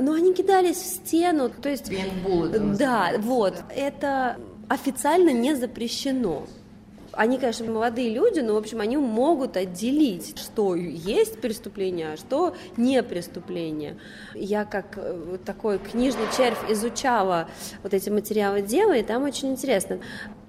но 0.00 0.12
они 0.12 0.34
кидались 0.34 0.76
в 0.76 0.86
стену, 0.86 1.50
то 1.50 1.68
есть... 1.68 1.88
Да, 2.76 3.12
вот, 3.18 3.54
это 3.74 4.38
официально 4.68 5.30
не 5.30 5.54
запрещено. 5.54 6.46
Они, 7.12 7.38
конечно, 7.38 7.70
молодые 7.70 8.10
люди, 8.12 8.40
но, 8.40 8.54
в 8.54 8.56
общем, 8.58 8.80
они 8.80 8.96
могут 8.96 9.56
отделить, 9.56 10.36
что 10.36 10.74
есть 10.74 11.40
преступление, 11.40 12.14
а 12.14 12.16
что 12.16 12.56
не 12.76 13.02
преступление. 13.04 13.96
Я 14.34 14.64
как 14.64 14.98
э, 14.98 15.38
такой 15.46 15.78
книжный 15.78 16.26
червь 16.36 16.70
изучала 16.70 17.48
вот 17.82 17.94
эти 17.94 18.10
материалы 18.10 18.60
дела, 18.60 18.94
и 18.96 19.02
там 19.02 19.22
очень 19.22 19.52
интересно. 19.52 20.00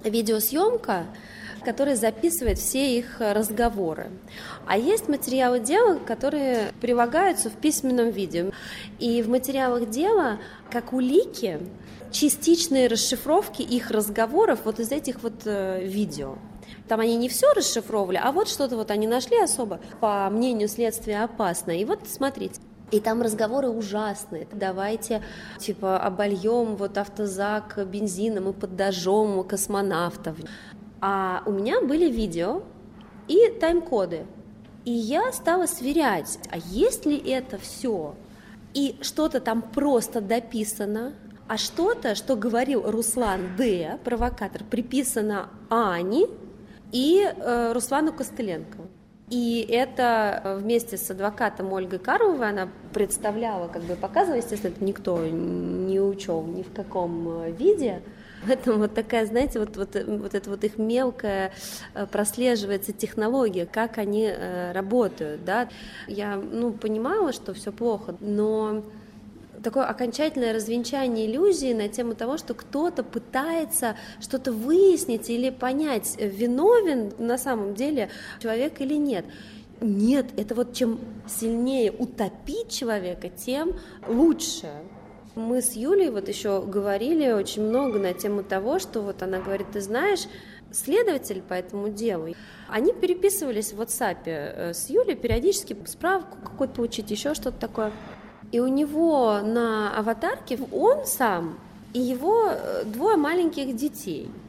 Видеосъемка 0.03 1.05
который 1.67 1.95
записывает 1.95 2.59
все 2.59 2.97
их 2.97 3.19
э, 3.19 3.33
разговоры. 3.33 4.09
А 4.65 4.77
есть 4.77 5.09
материалы 5.09 5.59
дела, 5.59 5.99
которые 5.99 6.71
прилагаются 6.79 7.49
в 7.49 7.55
письменном 7.55 8.09
виде. 8.09 8.53
И 8.99 9.21
в 9.21 9.27
материалах 9.27 9.89
дела, 9.89 10.37
как 10.71 10.93
улики, 10.93 11.59
частичные 12.09 12.87
расшифровки 12.87 13.63
их 13.63 13.91
разговоров 13.91 14.61
вот 14.63 14.79
из 14.79 14.93
этих 14.93 15.23
вот 15.23 15.41
э, 15.43 15.85
видео. 15.85 16.37
Там 16.87 17.01
они 17.01 17.17
не 17.17 17.27
все 17.27 17.51
расшифровывали, 17.51 18.21
а 18.23 18.31
вот 18.31 18.47
что-то 18.47 18.77
вот 18.77 18.89
они 18.89 19.05
нашли 19.05 19.37
особо, 19.37 19.81
по 19.99 20.29
мнению 20.29 20.69
следствия, 20.69 21.25
опасно. 21.25 21.71
И 21.71 21.83
вот 21.83 21.99
смотрите. 22.07 22.61
И 22.89 23.01
там 23.01 23.21
разговоры 23.21 23.67
ужасные. 23.67 24.47
Давайте, 24.53 25.21
типа, 25.59 25.99
обольем 25.99 26.77
вот 26.77 26.97
автозак 26.97 27.85
бензином 27.85 28.51
и 28.51 28.53
подожжем 28.53 29.43
космонавтов. 29.43 30.37
А 31.01 31.43
у 31.45 31.51
меня 31.51 31.81
были 31.81 32.09
видео 32.09 32.63
и 33.27 33.49
тайм-коды. 33.59 34.25
И 34.85 34.91
я 34.91 35.31
стала 35.31 35.65
сверять, 35.65 36.39
а 36.49 36.57
есть 36.57 37.05
ли 37.05 37.17
это 37.17 37.57
все? 37.57 38.15
И 38.73 38.95
что-то 39.01 39.39
там 39.39 39.61
просто 39.61 40.21
дописано, 40.21 41.13
а 41.47 41.57
что-то, 41.57 42.15
что 42.15 42.35
говорил 42.35 42.89
Руслан 42.89 43.55
Д, 43.57 43.99
провокатор, 44.03 44.63
приписано 44.63 45.49
Ане 45.69 46.27
и 46.91 47.21
э, 47.23 47.73
Руслану 47.73 48.13
Костыленко. 48.13 48.79
И 49.29 49.67
это 49.69 50.41
э, 50.41 50.57
вместе 50.57 50.97
с 50.97 51.11
адвокатом 51.11 51.73
Ольгой 51.73 51.99
Карловой 51.99 52.49
она 52.49 52.69
представляла, 52.93 53.67
как 53.67 53.83
бы 53.83 53.95
показывала, 53.95 54.37
естественно, 54.37 54.71
это 54.71 54.83
никто 54.83 55.19
не 55.25 55.99
учел 55.99 56.43
ни 56.43 56.63
в 56.63 56.71
каком 56.73 57.43
э, 57.43 57.51
виде, 57.51 58.01
в 58.45 58.49
этом 58.49 58.79
вот 58.79 58.93
такая, 58.93 59.25
знаете, 59.25 59.59
вот, 59.59 59.75
вот, 59.77 59.95
вот 60.05 60.33
это 60.35 60.49
вот 60.49 60.63
их 60.63 60.77
мелкая 60.77 61.53
э, 61.93 62.05
прослеживается 62.05 62.93
технология, 62.93 63.65
как 63.65 63.97
они 63.97 64.25
э, 64.25 64.71
работают, 64.71 65.43
да. 65.43 65.69
Я, 66.07 66.35
ну, 66.35 66.71
понимала, 66.71 67.33
что 67.33 67.53
все 67.53 67.71
плохо, 67.71 68.15
но 68.19 68.83
такое 69.63 69.85
окончательное 69.85 70.53
развенчание 70.53 71.25
иллюзии 71.25 71.73
на 71.73 71.89
тему 71.89 72.15
того, 72.15 72.37
что 72.37 72.53
кто-то 72.53 73.03
пытается 73.03 73.97
что-то 74.19 74.51
выяснить 74.51 75.29
или 75.29 75.49
понять, 75.49 76.15
виновен 76.19 77.13
на 77.17 77.37
самом 77.37 77.73
деле 77.73 78.09
человек 78.39 78.79
или 78.81 78.95
нет. 78.95 79.25
Нет, 79.79 80.27
это 80.37 80.55
вот 80.55 80.73
чем 80.73 80.99
сильнее 81.27 81.91
утопить 81.91 82.71
человека, 82.71 83.29
тем 83.29 83.73
лучше. 84.07 84.69
Мы 85.37 85.61
с 85.61 85.73
Юлей 85.73 86.09
вот 86.09 86.27
еще 86.27 86.63
говорили 86.63 87.29
очень 87.29 87.61
много 87.61 87.99
на 87.99 88.13
тему 88.13 88.41
того, 88.41 88.79
что 88.79 89.01
вот 89.01 89.21
она 89.21 89.37
говорит, 89.37 89.67
ты 89.71 89.81
знаешь, 89.81 90.27
следователь 90.71 91.43
по 91.43 91.53
этому 91.53 91.89
делу, 91.89 92.33
они 92.67 92.91
переписывались 92.91 93.71
в 93.71 93.79
WhatsApp 93.79 94.17
э, 94.25 94.73
с 94.73 94.89
Юлей 94.89 95.15
периодически 95.15 95.77
справку 95.85 96.37
какую-то 96.43 96.73
получить, 96.73 97.11
еще 97.11 97.35
что-то 97.35 97.59
такое. 97.59 97.91
И 98.51 98.59
у 98.59 98.67
него 98.67 99.39
на 99.43 99.95
аватарке 99.95 100.57
он 100.71 101.05
сам 101.05 101.59
и 101.93 101.99
его 101.99 102.47
э, 102.49 102.83
двое 102.85 103.15
маленьких 103.15 103.75
детей– 103.75 104.31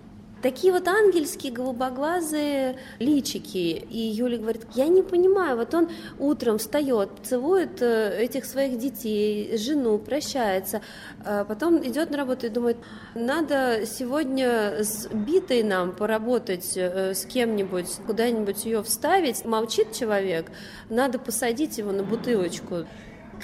Такие 0.42 0.72
вот 0.72 0.86
ангельские 0.86 1.52
голубоглазые 1.52 2.78
личики. 3.00 3.84
И 3.90 3.98
Юля 3.98 4.38
говорит, 4.38 4.66
я 4.74 4.86
не 4.86 5.02
понимаю, 5.02 5.56
вот 5.56 5.74
он 5.74 5.88
утром 6.18 6.58
встает, 6.58 7.10
целует 7.24 7.82
э, 7.82 8.20
этих 8.20 8.44
своих 8.44 8.78
детей, 8.78 9.58
жену, 9.58 9.98
прощается, 9.98 10.80
а 11.24 11.44
потом 11.44 11.84
идет 11.84 12.10
на 12.10 12.18
работу 12.18 12.46
и 12.46 12.50
думает, 12.50 12.76
надо 13.16 13.84
сегодня 13.84 14.84
с 14.84 15.08
битой 15.08 15.64
нам 15.64 15.92
поработать 15.92 16.76
э, 16.76 17.14
с 17.14 17.24
кем-нибудь, 17.24 17.88
куда-нибудь 18.06 18.64
ее 18.64 18.84
вставить. 18.84 19.44
Молчит 19.44 19.92
человек, 19.92 20.52
надо 20.88 21.18
посадить 21.18 21.78
его 21.78 21.90
на 21.90 22.04
бутылочку 22.04 22.86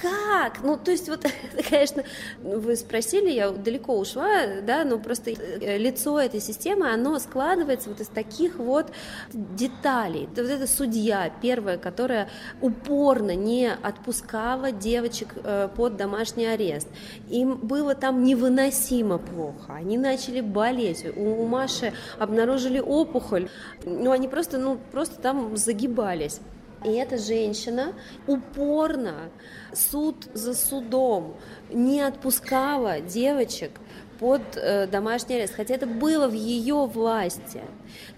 как? 0.00 0.62
Ну, 0.62 0.76
то 0.76 0.90
есть, 0.90 1.08
вот, 1.08 1.26
конечно, 1.68 2.04
вы 2.42 2.76
спросили, 2.76 3.30
я 3.30 3.50
далеко 3.50 3.98
ушла, 3.98 4.28
да, 4.62 4.84
но 4.84 4.98
просто 4.98 5.30
э, 5.30 5.78
лицо 5.78 6.18
этой 6.20 6.40
системы, 6.40 6.92
оно 6.92 7.18
складывается 7.18 7.88
вот 7.88 8.00
из 8.00 8.08
таких 8.08 8.56
вот 8.56 8.90
деталей. 9.32 10.28
Вот 10.30 10.38
это 10.38 10.66
судья 10.66 11.30
первая, 11.42 11.78
которая 11.78 12.28
упорно 12.60 13.34
не 13.34 13.70
отпускала 13.72 14.72
девочек 14.72 15.28
э, 15.42 15.68
под 15.74 15.96
домашний 15.96 16.46
арест. 16.46 16.88
Им 17.30 17.56
было 17.56 17.94
там 17.94 18.24
невыносимо 18.24 19.18
плохо, 19.18 19.74
они 19.74 19.98
начали 19.98 20.40
болеть, 20.40 21.04
у 21.16 21.46
Маши 21.46 21.92
обнаружили 22.18 22.80
опухоль, 22.80 23.48
ну, 23.84 24.10
они 24.10 24.28
просто, 24.28 24.58
ну, 24.58 24.78
просто 24.92 25.20
там 25.20 25.56
загибались. 25.56 26.40
И 26.84 26.92
эта 26.92 27.16
женщина 27.16 27.94
упорно, 28.26 29.30
суд 29.72 30.16
за 30.34 30.54
судом, 30.54 31.36
не 31.70 32.02
отпускала 32.02 33.00
девочек 33.00 33.70
под 34.18 34.42
э, 34.56 34.86
домашний 34.86 35.36
арест, 35.36 35.54
хотя 35.54 35.74
это 35.74 35.86
было 35.86 36.28
в 36.28 36.34
ее 36.34 36.86
власти. 36.86 37.60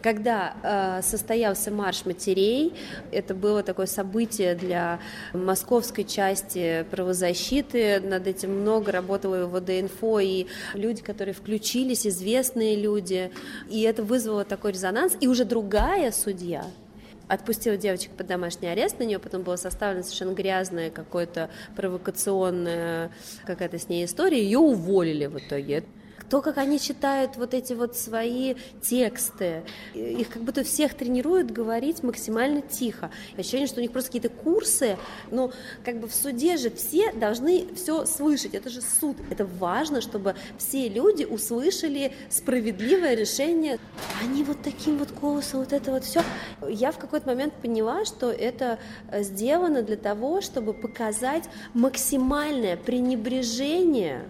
Когда 0.02 0.99
э, 1.00 1.02
состоялся 1.02 1.70
марш 1.70 2.04
матерей, 2.04 2.75
это 3.12 3.35
было 3.35 3.62
такое 3.62 3.87
событие 3.87 4.54
для 4.54 5.00
московской 5.32 6.04
части 6.04 6.85
правозащиты, 6.90 8.00
над 8.00 8.26
этим 8.26 8.61
много 8.61 8.92
работало 8.92 9.37
его 9.37 9.59
ВДИНФО, 9.59 10.18
и 10.20 10.46
люди, 10.74 11.02
которые 11.02 11.35
включились, 11.35 12.07
известные 12.07 12.76
люди, 12.76 13.31
и 13.70 13.83
это 13.83 14.02
вызвало 14.02 14.44
такой 14.44 14.72
резонанс, 14.72 15.16
и 15.20 15.29
уже 15.29 15.44
другая 15.44 16.12
судья, 16.12 16.64
отпустила 17.29 17.77
девочек 17.77 18.12
под 18.12 18.27
домашний 18.27 18.69
арест, 18.69 18.99
на 18.99 19.05
нее 19.05 19.19
потом 19.19 19.43
было 19.43 19.57
составлено 19.57 20.03
совершенно 20.03 20.33
грязная 20.33 20.91
какое-то 20.91 21.51
провокационная 21.75 23.11
какая-то 23.45 23.79
с 23.79 23.89
ней 23.89 24.05
история, 24.05 24.43
ее 24.43 24.59
уволили 24.59 25.27
в 25.27 25.39
итоге 25.39 25.85
то, 26.29 26.41
как 26.43 26.59
они 26.59 26.79
читают 26.79 27.37
вот 27.37 27.55
эти 27.55 27.73
вот 27.73 27.97
свои 27.97 28.55
тексты, 28.83 29.62
их 29.95 30.29
как 30.29 30.43
будто 30.43 30.65
всех 30.65 30.95
тренируют 30.95 31.51
говорить 31.51 32.03
максимально 32.03 32.62
тихо. 32.62 33.11
Ощущение, 33.37 33.67
что 33.67 33.79
у 33.79 33.83
них 33.83 33.93
просто 33.93 34.11
какие-то 34.11 34.29
курсы, 34.29 34.97
но 35.31 35.53
как 35.85 36.01
бы 36.01 36.09
в 36.09 36.15
суде 36.15 36.57
же 36.57 36.71
все 36.71 37.12
должны 37.12 37.69
все 37.75 38.05
слышать, 38.07 38.55
это 38.55 38.71
же 38.71 38.81
суд, 38.81 39.17
это 39.31 39.45
важно, 39.45 40.01
чтобы 40.01 40.35
все 40.59 40.89
люди 40.89 41.25
услышали 41.25 42.12
справедливое 42.31 43.15
решение. 43.15 43.79
Они 44.23 44.45
вот 44.45 44.59
таким 44.62 44.99
вот 44.99 45.12
голосом, 45.12 45.61
вот 45.61 45.73
это 45.73 45.91
вот 45.91 46.05
все. 46.05 46.23
Я 46.69 46.93
в 46.93 46.99
какой-то 46.99 47.27
момент 47.27 47.55
поняла, 47.55 48.05
что 48.05 48.31
это 48.31 48.79
сделано 49.12 49.83
для 49.83 49.97
того, 49.97 50.41
чтобы 50.41 50.73
показать 50.73 51.45
максимальное 51.75 52.77
пренебрежение 52.77 54.25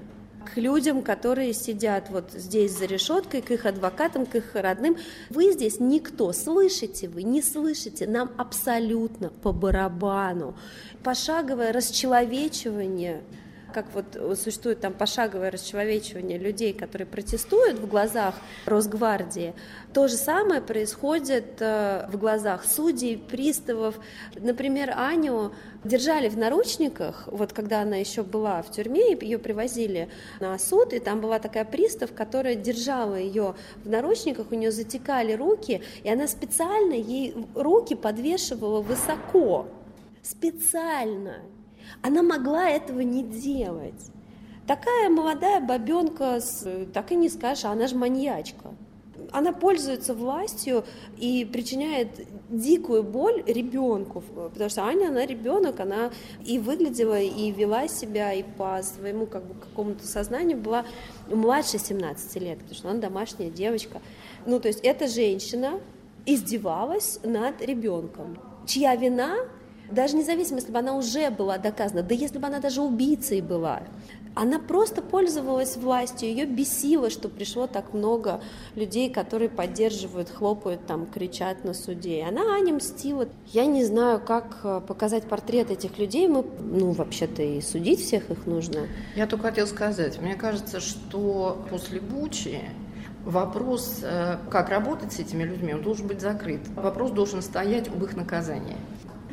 к 0.47 0.57
людям, 0.57 1.03
которые 1.03 1.53
сидят 1.53 2.09
вот 2.11 2.31
здесь 2.33 2.73
за 2.73 2.87
решеткой, 2.87 3.43
к 3.43 3.51
их 3.51 3.67
адвокатам, 3.67 4.25
к 4.25 4.35
их 4.37 4.55
родным. 4.55 4.97
Вы 5.31 5.53
здесь 5.53 5.81
никто, 5.81 6.33
слышите 6.33 7.09
вы, 7.09 7.23
не 7.23 7.43
слышите, 7.43 8.07
нам 8.07 8.31
абсолютно 8.39 9.31
по 9.31 9.53
барабану. 9.53 10.57
Пошаговое 11.03 11.73
расчеловечивание 11.73 13.23
как 13.77 13.85
вот 13.93 14.39
существует 14.39 14.81
там 14.81 14.95
пошаговое 14.95 15.51
расчеловечивание 15.51 16.39
людей, 16.39 16.73
которые 16.73 17.07
протестуют 17.07 17.79
в 17.79 17.87
глазах 17.87 18.35
Росгвардии, 18.65 19.53
то 19.93 20.09
же 20.09 20.15
самое 20.15 20.62
происходит 20.62 21.61
э, 21.61 22.07
в 22.11 22.17
глазах 22.17 22.65
судей, 22.65 23.19
приставов. 23.19 23.97
Например, 24.35 24.95
Аню 24.97 25.53
держали 25.85 26.31
в 26.31 26.39
наручниках, 26.39 27.29
вот 27.31 27.53
когда 27.53 27.83
она 27.83 27.97
еще 27.97 28.23
была 28.23 28.62
в 28.62 28.71
тюрьме, 28.71 29.12
ее 29.12 29.39
привозили 29.39 30.09
на 30.41 30.59
суд, 30.59 30.95
и 30.95 30.99
там 30.99 31.21
была 31.21 31.39
такая 31.39 31.67
пристав, 31.67 32.15
которая 32.15 32.55
держала 32.55 33.17
ее 33.17 33.57
в 33.85 33.91
наручниках, 33.91 34.47
у 34.53 34.55
нее 34.55 34.73
затекали 34.73 35.35
руки, 35.35 35.83
и 36.03 36.09
она 36.09 36.29
специально 36.29 36.95
ей 36.95 37.35
руки 37.55 37.95
подвешивала 37.95 38.81
высоко, 38.81 39.67
специально, 40.23 41.43
она 42.03 42.22
могла 42.22 42.68
этого 42.68 43.01
не 43.01 43.22
делать. 43.22 44.11
Такая 44.66 45.09
молодая 45.09 45.61
бабенка, 45.61 46.40
так 46.92 47.12
и 47.12 47.14
не 47.14 47.29
скажешь, 47.29 47.64
она 47.64 47.87
же 47.87 47.96
маньячка. 47.96 48.75
Она 49.33 49.53
пользуется 49.53 50.14
властью 50.14 50.85
и 51.18 51.44
причиняет 51.44 52.09
дикую 52.49 53.03
боль 53.03 53.42
ребенку, 53.46 54.22
потому 54.53 54.70
что 54.70 54.85
Аня, 54.85 55.09
она 55.09 55.25
ребенок, 55.27 55.81
она 55.81 56.11
и 56.44 56.59
выглядела, 56.59 57.20
и 57.20 57.51
вела 57.51 57.88
себя, 57.88 58.33
и 58.33 58.42
по 58.42 58.81
своему 58.83 59.27
как 59.27 59.44
бы, 59.44 59.55
какому-то 59.55 60.07
сознанию 60.07 60.59
была 60.59 60.85
младше 61.29 61.79
17 61.79 62.37
лет, 62.40 62.59
потому 62.59 62.75
что 62.75 62.90
она 62.90 63.01
домашняя 63.01 63.51
девочка. 63.51 64.01
Ну, 64.46 64.61
то 64.61 64.68
есть 64.68 64.81
эта 64.81 65.09
женщина 65.09 65.81
издевалась 66.25 67.20
над 67.22 67.62
ребенком, 67.62 68.38
чья 68.66 68.94
вина 68.96 69.37
даже 69.90 70.16
независимо, 70.16 70.59
если 70.59 70.72
бы 70.72 70.79
она 70.79 70.96
уже 70.96 71.31
была 71.31 71.59
доказана, 71.59 72.03
да 72.03 72.14
если 72.14 72.38
бы 72.38 72.46
она 72.46 72.61
даже 72.61 72.83
убийцей 72.83 73.40
была, 73.40 73.83
она 74.37 74.59
просто 74.59 75.01
пользовалась 75.01 75.77
властью, 75.79 76.29
ее 76.29 76.44
бесило, 76.44 77.09
что 77.09 77.31
пришло 77.31 77.66
так 77.66 77.94
много 77.94 78.42
людей, 78.75 79.11
которые 79.11 79.49
поддерживают, 79.49 80.29
хлопают, 80.29 80.87
там, 80.87 81.07
кричат 81.07 81.64
на 81.64 81.72
суде. 81.72 82.18
И 82.18 82.22
она 82.22 82.42
Аня 82.55 82.75
мстила. 82.75 83.29
Я 83.46 83.64
не 83.64 83.83
знаю, 83.83 84.20
как 84.20 84.59
э, 84.62 84.83
показать 84.87 85.25
портрет 85.25 85.70
этих 85.70 85.96
людей. 85.96 86.29
Мы, 86.29 86.44
ну, 86.61 86.90
вообще-то 86.90 87.42
и 87.42 87.62
судить 87.62 88.01
всех 88.01 88.31
их 88.31 88.44
нужно. 88.44 88.88
Я 89.14 89.27
только 89.27 89.44
хотела 89.44 89.66
сказать, 89.66 90.20
мне 90.20 90.35
кажется, 90.35 90.81
что 90.81 91.64
после 91.70 91.99
Бучи 92.01 92.61
вопрос, 93.25 94.01
э, 94.03 94.37
как 94.51 94.68
работать 94.68 95.14
с 95.14 95.18
этими 95.18 95.44
людьми, 95.44 95.72
он 95.72 95.81
должен 95.81 96.07
быть 96.07 96.20
закрыт. 96.20 96.61
Вопрос 96.77 97.11
должен 97.11 97.40
стоять 97.40 97.88
об 97.88 98.05
их 98.05 98.14
наказании. 98.14 98.77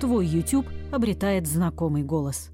Твой 0.00 0.26
YouTube 0.26 0.66
обретает 0.90 1.46
знакомый 1.46 2.02
голос. 2.02 2.50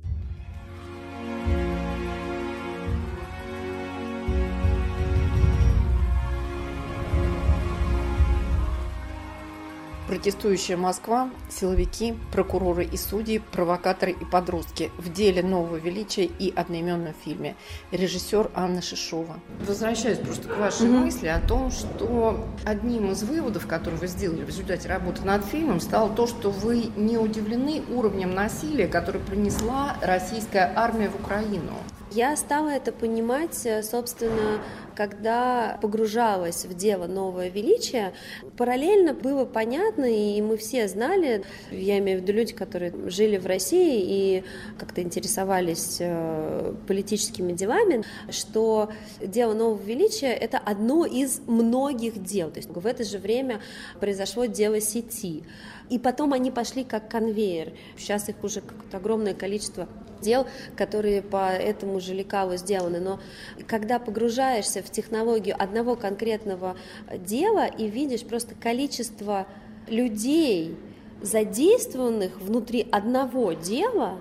Протестующая 10.07 10.77
Москва, 10.77 11.31
силовики, 11.51 12.15
прокуроры 12.31 12.85
и 12.85 12.97
судьи, 12.97 13.39
провокаторы 13.39 14.13
и 14.13 14.25
подростки 14.25 14.93
в 14.99 15.13
деле 15.13 15.43
нового 15.43 15.77
величия 15.77 16.25
и 16.27 16.55
одноименном 16.55 17.13
фильме. 17.25 17.57
Режиссер 17.91 18.51
Анна 18.55 18.83
Шишова. 18.83 19.41
Возвращаюсь 19.67 20.19
просто 20.19 20.49
к 20.49 20.57
вашей 20.59 20.87
mm-hmm. 20.87 21.05
мысли 21.05 21.27
о 21.27 21.41
том, 21.41 21.73
что 21.73 22.47
одним 22.65 23.11
из 23.11 23.25
выводов, 23.25 23.67
которые 23.67 23.99
вы 23.99 24.07
сделали 24.07 24.45
в 24.45 24.49
результате 24.49 24.89
работы 24.89 25.23
над 25.23 25.45
фильмом, 25.45 25.81
стало 25.81 26.11
то, 26.15 26.29
что 26.29 26.51
вы 26.51 26.91
не 26.97 27.19
удивлены 27.19 27.83
уровнем 27.91 28.33
насилия, 28.33 28.87
который 28.87 29.21
принесла 29.21 29.97
российская 30.03 30.73
армия 30.77 31.09
в 31.09 31.17
Украину. 31.17 31.73
Я 32.13 32.37
стала 32.37 32.69
это 32.69 32.93
понимать, 32.93 33.67
э, 33.67 33.83
собственно, 33.83 34.61
когда 34.97 35.79
погружалась 35.83 36.65
в 36.65 36.75
дело 36.75 37.07
новое 37.07 37.49
величие, 37.49 38.15
параллельно 38.57 39.13
было 39.13 39.45
понятно, 39.45 40.07
и 40.07 40.41
мы 40.41 40.57
все 40.57 40.89
знали, 40.89 41.45
я 41.71 41.99
имею 41.99 42.19
в 42.19 42.23
виду 42.23 42.33
люди, 42.33 42.55
которые 42.55 42.93
жили 43.11 43.37
в 43.37 43.47
России 43.47 44.03
и 44.39 44.45
как-то 44.79 45.03
интересовались 45.03 45.99
э, 46.01 46.75
политическими 46.89 47.53
делами, 47.53 48.05
что 48.31 48.91
дело 49.21 49.53
нового 49.53 49.83
величия— 49.83 50.33
это 50.33 50.59
одно 50.59 51.05
из 51.05 51.41
многих 51.47 52.23
дел. 52.23 52.51
То 52.51 52.59
есть 52.59 52.71
в 52.71 52.87
это 52.87 53.05
же 53.05 53.19
время 53.19 53.61
произошло 54.01 54.47
дело 54.47 54.81
сети. 54.81 55.45
И 55.91 55.99
потом 55.99 56.33
они 56.33 56.51
пошли 56.51 56.85
как 56.85 57.09
конвейер. 57.09 57.73
Сейчас 57.97 58.29
их 58.29 58.43
уже 58.43 58.61
какое-то 58.61 58.97
огромное 58.97 59.35
количество 59.35 59.89
дел, 60.21 60.47
которые 60.77 61.23
по 61.23 61.51
этому 61.51 62.01
же 62.01 62.15
лекалу 62.15 62.57
сделаны. 62.57 63.01
Но 63.01 63.21
когда 63.67 63.99
погружаешься 63.99 64.83
в 64.87 64.91
технологию 64.91 65.57
одного 65.59 65.97
конкретного 65.97 66.77
дела 67.13 67.67
и 67.67 67.89
видишь 67.89 68.23
просто 68.23 68.55
количество 68.55 69.47
людей, 69.89 70.77
задействованных 71.23 72.41
внутри 72.41 72.87
одного 72.91 73.53
дела, 73.53 74.19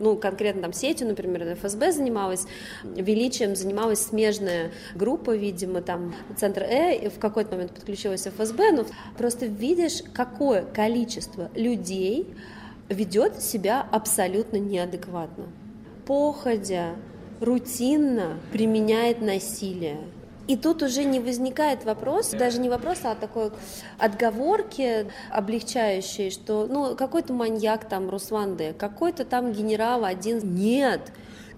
ну, 0.00 0.16
конкретно 0.16 0.62
там 0.62 0.72
сетью, 0.72 1.06
например, 1.06 1.54
ФСБ 1.54 1.92
занималась, 1.92 2.46
величием 2.82 3.54
занималась 3.54 4.00
смежная 4.00 4.70
группа, 4.94 5.36
видимо, 5.36 5.82
там 5.82 6.14
Центр 6.36 6.62
Э, 6.62 7.10
в 7.10 7.18
какой-то 7.18 7.52
момент 7.52 7.72
подключилась 7.72 8.26
ФСБ, 8.26 8.72
но 8.72 8.86
просто 9.16 9.46
видишь, 9.46 10.02
какое 10.12 10.62
количество 10.62 11.50
людей 11.54 12.26
ведет 12.88 13.42
себя 13.42 13.86
абсолютно 13.90 14.56
неадекватно. 14.56 15.44
Походя, 16.06 16.96
рутинно 17.40 18.38
применяет 18.52 19.20
насилие. 19.20 19.98
И 20.48 20.56
тут 20.56 20.82
уже 20.82 21.04
не 21.04 21.20
возникает 21.20 21.84
вопрос, 21.84 22.30
даже 22.30 22.58
не 22.58 22.70
вопрос, 22.70 23.00
а 23.02 23.14
такой 23.14 23.50
отговорки 23.98 25.06
облегчающей, 25.30 26.30
что 26.30 26.66
ну 26.66 26.96
какой-то 26.96 27.34
маньяк 27.34 27.86
там 27.86 28.08
Руслан 28.08 28.56
Д, 28.56 28.72
какой-то 28.72 29.26
там 29.26 29.52
генерал 29.52 30.06
один. 30.06 30.40
Нет, 30.54 31.12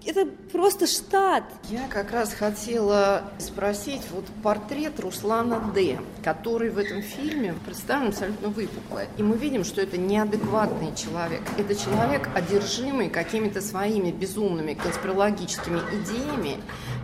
это 0.05 0.25
просто 0.51 0.87
штат. 0.87 1.43
Я 1.69 1.87
как 1.87 2.11
раз 2.11 2.33
хотела 2.33 3.23
спросить, 3.37 4.01
вот 4.11 4.25
портрет 4.43 4.99
Руслана 4.99 5.71
Д., 5.73 5.99
который 6.23 6.69
в 6.69 6.77
этом 6.77 7.01
фильме 7.01 7.53
представлен 7.65 8.09
абсолютно 8.09 8.49
выпукло. 8.49 9.01
И 9.17 9.23
мы 9.23 9.37
видим, 9.37 9.63
что 9.63 9.81
это 9.81 9.97
неадекватный 9.97 10.95
человек. 10.95 11.41
Это 11.57 11.75
человек, 11.75 12.29
одержимый 12.33 13.09
какими-то 13.09 13.61
своими 13.61 14.11
безумными 14.11 14.73
конспирологическими 14.73 15.79
идеями, 16.01 16.57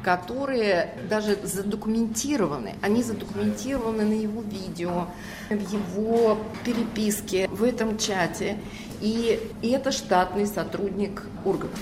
которые 0.03 0.95
даже 1.09 1.37
задокументированы. 1.43 2.75
Они 2.81 3.03
задокументированы 3.03 4.05
на 4.05 4.13
его 4.13 4.41
видео, 4.41 5.07
в 5.49 5.71
его 5.71 6.37
переписке, 6.65 7.47
в 7.49 7.63
этом 7.63 7.97
чате. 7.97 8.57
И, 9.01 9.39
и 9.61 9.69
это 9.69 9.91
штатный 9.91 10.47
сотрудник 10.47 11.23
органов. 11.45 11.79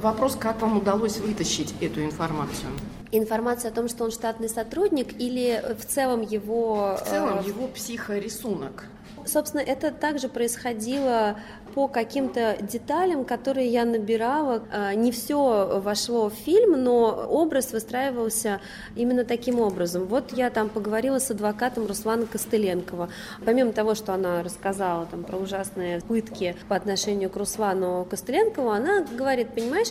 Вопрос, 0.00 0.36
как 0.36 0.62
вам 0.62 0.76
удалось 0.76 1.18
вытащить 1.18 1.74
эту 1.80 2.04
информацию? 2.04 2.70
Информация 3.10 3.72
о 3.72 3.74
том, 3.74 3.88
что 3.88 4.04
он 4.04 4.12
штатный 4.12 4.48
сотрудник 4.48 5.20
или 5.20 5.60
в 5.76 5.84
целом 5.84 6.20
его... 6.20 6.96
В 7.04 7.08
целом 7.08 7.40
э, 7.40 7.48
его 7.48 7.66
психорисунок. 7.66 8.84
Собственно, 9.26 9.60
это 9.60 9.90
также 9.90 10.28
происходило 10.28 11.36
по 11.78 11.86
каким-то 11.86 12.56
деталям, 12.60 13.24
которые 13.24 13.68
я 13.68 13.84
набирала. 13.84 14.64
А, 14.72 14.94
не 14.94 15.12
все 15.12 15.78
вошло 15.80 16.28
в 16.28 16.34
фильм, 16.34 16.82
но 16.82 17.24
образ 17.30 17.70
выстраивался 17.72 18.60
именно 18.96 19.24
таким 19.24 19.60
образом. 19.60 20.06
Вот 20.06 20.32
я 20.32 20.50
там 20.50 20.70
поговорила 20.70 21.20
с 21.20 21.30
адвокатом 21.30 21.86
Руслана 21.86 22.26
Костыленкова. 22.26 23.10
Помимо 23.44 23.70
того, 23.70 23.94
что 23.94 24.12
она 24.12 24.42
рассказала 24.42 25.06
там 25.06 25.22
про 25.22 25.36
ужасные 25.36 26.00
пытки 26.00 26.56
по 26.66 26.74
отношению 26.74 27.30
к 27.30 27.36
Руслану 27.36 28.04
Костыленкову, 28.10 28.70
она 28.70 29.02
говорит, 29.16 29.50
понимаешь, 29.54 29.90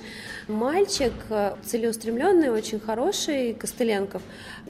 мальчик 0.49 1.13
э, 1.29 1.55
целеустремленный, 1.63 2.49
очень 2.49 2.81
хороший, 2.81 3.53
Костыленков, 3.53 4.21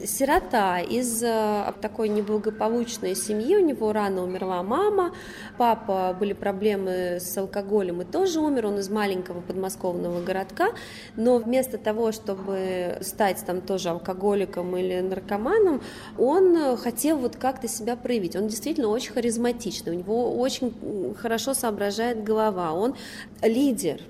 сирота 0.06 0.78
из 0.78 1.20
э, 1.24 1.72
такой 1.80 2.10
неблагополучной 2.10 3.16
семьи, 3.16 3.56
у 3.56 3.66
него 3.66 3.92
рано 3.92 4.22
умерла 4.22 4.62
мама, 4.62 5.12
папа, 5.56 6.16
были 6.16 6.32
проблемы 6.32 7.07
с 7.20 7.36
алкоголем 7.36 8.02
и 8.02 8.04
тоже 8.04 8.40
умер, 8.40 8.66
он 8.66 8.78
из 8.78 8.88
маленького 8.88 9.40
подмосковного 9.40 10.22
городка, 10.22 10.68
но 11.16 11.38
вместо 11.38 11.78
того, 11.78 12.12
чтобы 12.12 12.98
стать 13.00 13.44
там 13.46 13.60
тоже 13.60 13.88
алкоголиком 13.90 14.76
или 14.76 15.00
наркоманом, 15.00 15.80
он 16.18 16.76
хотел 16.76 17.18
вот 17.18 17.36
как-то 17.36 17.68
себя 17.68 17.96
проявить. 17.96 18.36
Он 18.36 18.48
действительно 18.48 18.88
очень 18.88 19.12
харизматичный, 19.12 19.92
у 19.92 19.98
него 19.98 20.38
очень 20.38 21.14
хорошо 21.20 21.54
соображает 21.54 22.22
голова, 22.22 22.72
он 22.72 22.94
лидер, 23.42 24.00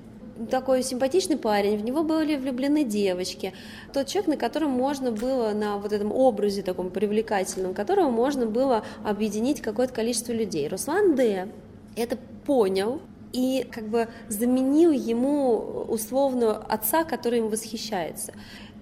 такой 0.50 0.82
симпатичный 0.82 1.36
парень, 1.36 1.76
в 1.76 1.84
него 1.84 2.02
были 2.02 2.36
влюблены 2.36 2.84
девочки. 2.84 3.52
Тот 3.92 4.06
человек, 4.06 4.28
на 4.28 4.36
котором 4.36 4.70
можно 4.70 5.10
было, 5.10 5.50
на 5.50 5.78
вот 5.78 5.92
этом 5.92 6.12
образе 6.12 6.62
таком 6.62 6.90
привлекательном, 6.90 7.74
которого 7.74 8.10
можно 8.10 8.46
было 8.46 8.84
объединить 9.04 9.60
какое-то 9.60 9.92
количество 9.92 10.32
людей. 10.32 10.68
Руслан 10.68 11.16
Д. 11.16 11.48
это 11.98 12.16
понял, 12.46 13.00
и 13.32 13.66
как 13.70 13.88
бы 13.88 14.08
заменил 14.28 14.90
ему 14.90 15.84
условно 15.88 16.56
отца, 16.56 17.04
который 17.04 17.40
им 17.40 17.48
восхищается. 17.48 18.32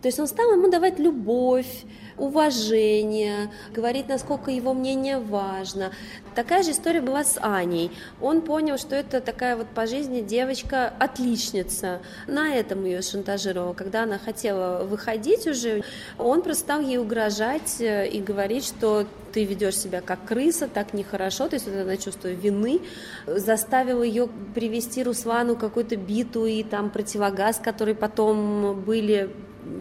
То 0.03 0.09
есть 0.09 0.21
он 0.21 0.27
стал 0.27 0.53
ему 0.53 0.71
давать 0.71 0.99
любовь, 0.99 1.85
уважение, 2.19 3.51
говорить, 3.73 4.09
насколько 4.09 4.51
его 4.51 4.75
мнение 4.75 5.19
важно. 5.19 5.93
Такая 6.35 6.63
же 6.63 6.73
история 6.73 7.01
была 7.01 7.25
с 7.25 7.39
Аней. 7.41 7.91
Он 8.21 8.43
понял, 8.43 8.79
что 8.79 8.95
это 8.95 9.21
такая 9.21 9.57
вот 9.57 9.67
по 9.69 9.87
жизни 9.87 10.21
девочка 10.21 10.93
отличница. 10.99 12.01
На 12.27 12.55
этом 12.55 12.85
ее 12.85 13.03
шантажировал. 13.03 13.75
Когда 13.75 14.03
она 14.05 14.19
хотела 14.19 14.85
выходить 14.85 15.47
уже, 15.47 15.83
он 16.19 16.43
просто 16.43 16.65
стал 16.65 16.81
ей 16.81 16.99
угрожать 16.99 17.81
э, 17.81 18.09
и 18.09 18.21
говорить, 18.21 18.67
что 18.67 19.07
ты 19.33 19.45
ведешь 19.45 19.77
себя 19.77 20.01
как 20.01 20.25
крыса, 20.25 20.67
так 20.67 20.95
нехорошо, 20.95 21.49
то 21.49 21.55
есть 21.57 21.67
вот 21.67 21.75
это 21.75 22.03
чувство 22.03 22.29
вины 22.29 22.81
заставил 23.27 24.03
ее 24.03 24.29
привести 24.55 25.03
Руслану 25.03 25.57
какую-то 25.57 25.97
биту 25.97 26.47
и 26.47 26.63
там 26.63 26.89
противогаз, 26.89 27.61
который 27.63 27.95
потом 27.95 28.81
были 28.81 29.31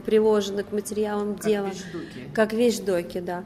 приложены 0.06 0.64
к 0.64 0.72
материалам 0.72 1.36
как 1.36 1.46
дела. 1.46 1.68
Вещдоки. 1.68 2.30
Как 2.34 2.54
вещдоки, 2.54 3.20
да. 3.20 3.44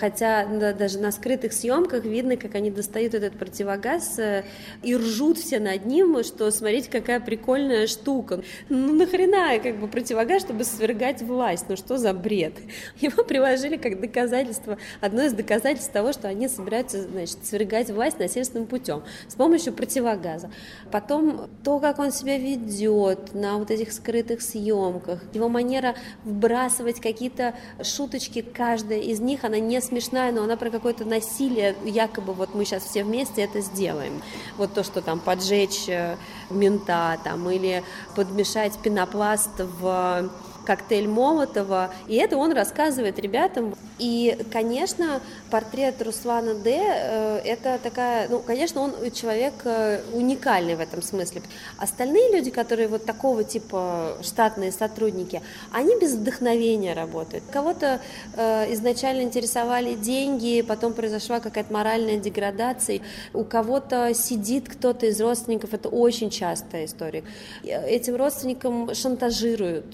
Хотя 0.00 0.46
да, 0.46 0.72
даже 0.72 0.98
на 0.98 1.12
скрытых 1.12 1.52
съемках 1.52 2.04
видно, 2.04 2.38
как 2.38 2.54
они 2.54 2.70
достают 2.70 3.12
этот 3.12 3.38
противогаз 3.38 4.18
э, 4.18 4.44
и 4.82 4.96
ржут 4.96 5.36
все 5.36 5.60
над 5.60 5.84
ним, 5.84 6.24
что 6.24 6.50
смотрите, 6.50 6.90
какая 6.90 7.20
прикольная 7.20 7.86
штука. 7.86 8.42
Ну 8.70 8.94
нахрена 8.94 9.58
как 9.62 9.78
бы 9.78 9.88
противогаз, 9.88 10.42
чтобы 10.42 10.64
свергать 10.64 11.20
власть? 11.20 11.66
Ну 11.68 11.76
что 11.76 11.98
за 11.98 12.14
бред? 12.14 12.54
Его 13.00 13.24
приложили 13.24 13.76
как 13.76 14.00
доказательство, 14.00 14.78
одно 15.02 15.24
из 15.24 15.34
доказательств 15.34 15.92
того, 15.92 16.14
что 16.14 16.28
они 16.28 16.48
собираются, 16.48 17.02
значит, 17.02 17.44
свергать 17.44 17.90
власть 17.90 18.18
насильственным 18.18 18.66
путем 18.66 19.02
с 19.28 19.34
помощью 19.34 19.74
противогаза. 19.74 20.50
Потом 20.90 21.50
то, 21.62 21.78
как 21.78 21.98
он 21.98 22.10
себя 22.10 22.38
ведет 22.38 23.34
на 23.34 23.58
вот 23.58 23.70
этих 23.70 23.92
скрытых 23.92 24.40
съемках, 24.40 25.22
его 25.34 25.50
манера 25.50 25.94
вбрасывать 26.24 27.00
какие-то 27.00 27.54
шуточки, 27.82 28.40
каждая 28.40 29.00
из 29.00 29.20
них, 29.20 29.44
она 29.44 29.58
не 29.58 29.78
смешная, 29.90 30.32
но 30.32 30.44
она 30.44 30.56
про 30.56 30.70
какое-то 30.70 31.04
насилие, 31.04 31.74
якобы 31.84 32.32
вот 32.32 32.54
мы 32.54 32.64
сейчас 32.64 32.84
все 32.84 33.02
вместе 33.04 33.42
это 33.42 33.60
сделаем. 33.60 34.22
Вот 34.56 34.72
то, 34.72 34.84
что 34.84 35.02
там 35.02 35.18
поджечь 35.18 35.88
э, 35.88 36.16
мента 36.48 37.18
там, 37.24 37.50
или 37.50 37.82
подмешать 38.14 38.78
пенопласт 38.78 39.50
в 39.58 40.30
коктейль 40.64 41.08
Молотова, 41.08 41.92
и 42.06 42.14
это 42.16 42.36
он 42.36 42.52
рассказывает 42.52 43.18
ребятам. 43.18 43.74
И, 44.00 44.34
конечно, 44.50 45.20
портрет 45.50 46.00
Руслана 46.00 46.54
Д. 46.54 46.70
Э, 46.72 47.40
это 47.44 47.78
такая, 47.82 48.28
ну, 48.30 48.40
конечно, 48.40 48.80
он 48.80 48.94
человек 49.10 49.52
э, 49.64 50.00
уникальный 50.14 50.74
в 50.74 50.80
этом 50.80 51.02
смысле. 51.02 51.42
Остальные 51.76 52.32
люди, 52.32 52.50
которые 52.50 52.88
вот 52.88 53.04
такого 53.04 53.44
типа 53.44 54.16
штатные 54.22 54.72
сотрудники, 54.72 55.42
они 55.70 55.98
без 56.00 56.14
вдохновения 56.14 56.94
работают. 56.94 57.44
Кого-то 57.52 58.00
э, 58.36 58.72
изначально 58.72 59.20
интересовали 59.20 59.94
деньги, 59.94 60.62
потом 60.62 60.94
произошла 60.94 61.40
какая-то 61.40 61.70
моральная 61.70 62.16
деградация, 62.16 63.00
у 63.34 63.44
кого-то 63.44 64.14
сидит 64.14 64.70
кто-то 64.70 65.06
из 65.06 65.20
родственников, 65.20 65.74
это 65.74 65.90
очень 65.90 66.30
частая 66.30 66.86
история. 66.86 67.22
Этим 67.64 68.16
родственникам 68.16 68.94
шантажируют. 68.94 69.84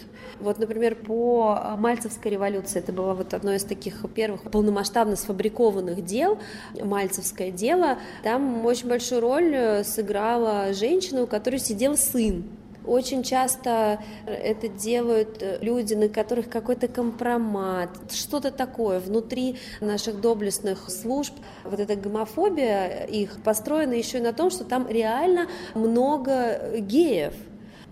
Вот, 0.40 0.58
например, 0.58 0.94
по 0.94 1.76
Мальцевской 1.78 2.32
революции, 2.32 2.78
это 2.78 2.92
было 2.92 3.14
вот 3.14 3.32
одно 3.34 3.54
из 3.54 3.64
таких 3.64 4.04
первых 4.14 4.42
полномасштабно 4.50 5.16
сфабрикованных 5.16 6.04
дел, 6.04 6.38
Мальцевское 6.80 7.50
дело, 7.50 7.98
там 8.22 8.64
очень 8.66 8.88
большую 8.88 9.20
роль 9.20 9.54
э, 9.54 9.84
сыграла 9.84 10.72
женщина, 10.72 11.22
у 11.22 11.26
которой 11.26 11.58
сидел 11.58 11.96
сын. 11.96 12.44
Очень 12.86 13.24
часто 13.24 14.00
это 14.26 14.68
делают 14.68 15.42
э, 15.42 15.58
люди, 15.60 15.94
на 15.94 16.08
которых 16.08 16.48
какой-то 16.48 16.86
компромат, 16.86 17.90
что-то 18.12 18.52
такое 18.52 19.00
внутри 19.00 19.56
наших 19.80 20.20
доблестных 20.20 20.88
служб. 20.90 21.34
Вот 21.64 21.80
эта 21.80 21.96
гомофобия 21.96 23.04
их 23.06 23.42
построена 23.42 23.94
еще 23.94 24.18
и 24.18 24.20
на 24.20 24.32
том, 24.32 24.50
что 24.50 24.64
там 24.64 24.86
реально 24.88 25.48
много 25.74 26.78
геев. 26.78 27.34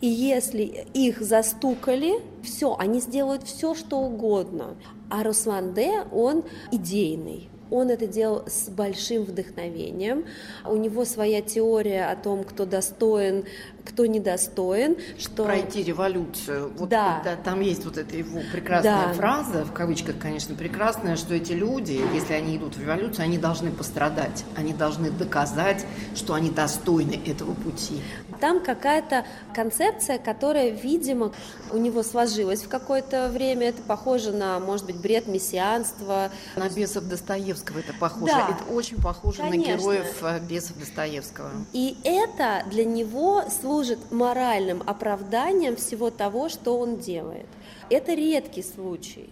И 0.04 0.06
если 0.06 0.84
их 0.92 1.22
застукали, 1.22 2.20
все, 2.42 2.76
они 2.78 3.00
сделают 3.00 3.44
все, 3.44 3.74
что 3.74 4.00
угодно. 4.00 4.76
А 5.08 5.22
Руслан 5.24 5.72
Д, 5.72 6.04
он 6.12 6.44
идейный. 6.70 7.48
Он 7.70 7.90
это 7.90 8.06
делал 8.06 8.44
с 8.46 8.68
большим 8.68 9.24
вдохновением. 9.24 10.24
У 10.64 10.76
него 10.76 11.04
своя 11.04 11.40
теория 11.40 12.06
о 12.06 12.16
том, 12.16 12.44
кто 12.44 12.66
достоин 12.66 13.44
кто 13.84 14.06
недостоин, 14.06 14.96
что... 15.18 15.44
Пройти 15.44 15.82
революцию. 15.82 16.72
Вот 16.76 16.88
да. 16.88 17.20
Когда, 17.22 17.36
там 17.36 17.60
есть 17.60 17.84
вот 17.84 17.98
эта 17.98 18.16
его 18.16 18.40
прекрасная 18.52 19.08
да. 19.08 19.12
фраза, 19.12 19.64
в 19.64 19.72
кавычках, 19.72 20.16
конечно, 20.18 20.54
прекрасная, 20.54 21.16
что 21.16 21.34
эти 21.34 21.52
люди, 21.52 22.00
если 22.14 22.32
они 22.32 22.56
идут 22.56 22.76
в 22.76 22.80
революцию, 22.80 23.24
они 23.24 23.38
должны 23.38 23.70
пострадать, 23.70 24.44
они 24.56 24.72
должны 24.72 25.10
доказать, 25.10 25.84
что 26.14 26.34
они 26.34 26.50
достойны 26.50 27.20
этого 27.26 27.54
пути. 27.54 28.00
Там 28.40 28.62
какая-то 28.62 29.26
концепция, 29.54 30.18
которая, 30.18 30.70
видимо, 30.70 31.32
у 31.72 31.76
него 31.76 32.02
сложилась 32.02 32.62
в 32.62 32.68
какое-то 32.68 33.28
время. 33.28 33.68
Это 33.68 33.82
похоже 33.82 34.32
на, 34.32 34.58
может 34.60 34.86
быть, 34.86 34.96
бред 34.96 35.26
мессианства. 35.26 36.30
На 36.56 36.68
бесов 36.68 37.04
Достоевского 37.04 37.53
это 37.54 37.92
похоже. 37.98 38.32
Да. 38.32 38.48
Это 38.48 38.72
очень 38.72 39.00
похоже 39.00 39.38
Конечно. 39.38 39.74
на 39.74 39.78
героев 39.78 40.22
э, 40.22 40.40
бесов 40.40 40.78
Достоевского. 40.78 41.50
И 41.72 41.96
это 42.04 42.64
для 42.70 42.84
него 42.84 43.44
служит 43.48 44.12
моральным 44.12 44.82
оправданием 44.86 45.76
всего 45.76 46.10
того, 46.10 46.48
что 46.48 46.78
он 46.78 46.98
делает. 46.98 47.46
Это 47.90 48.14
редкий 48.14 48.62
случай. 48.62 49.30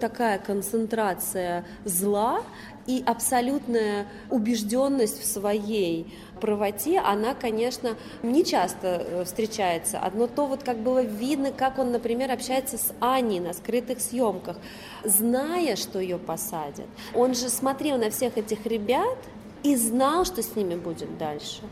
Такая 0.00 0.38
концентрация 0.38 1.64
зла 1.84 2.42
и 2.86 3.02
абсолютная 3.06 4.06
убежденность 4.30 5.20
в 5.20 5.26
своей 5.26 6.12
правоте, 6.40 6.98
она, 6.98 7.34
конечно, 7.34 7.96
не 8.22 8.44
часто 8.44 8.86
э, 9.06 9.24
встречается. 9.24 9.98
Одно 9.98 10.26
то, 10.26 10.46
вот 10.46 10.62
как 10.62 10.78
было 10.78 11.02
видно, 11.02 11.52
как 11.52 11.78
он, 11.78 11.92
например, 11.92 12.32
общается 12.32 12.78
с 12.78 12.92
Аней 13.00 13.40
на 13.40 13.52
скрытых 13.52 14.00
съемках, 14.00 14.56
зная, 15.04 15.76
что 15.76 16.00
ее 16.00 16.18
посадят. 16.18 16.86
Он 17.14 17.34
же 17.34 17.48
смотрел 17.48 17.98
на 17.98 18.10
всех 18.10 18.36
этих 18.38 18.66
ребят 18.66 19.18
и 19.62 19.76
знал, 19.76 20.24
что 20.24 20.42
с 20.42 20.56
ними 20.56 20.74
будет 20.74 21.18
дальше. 21.18 21.62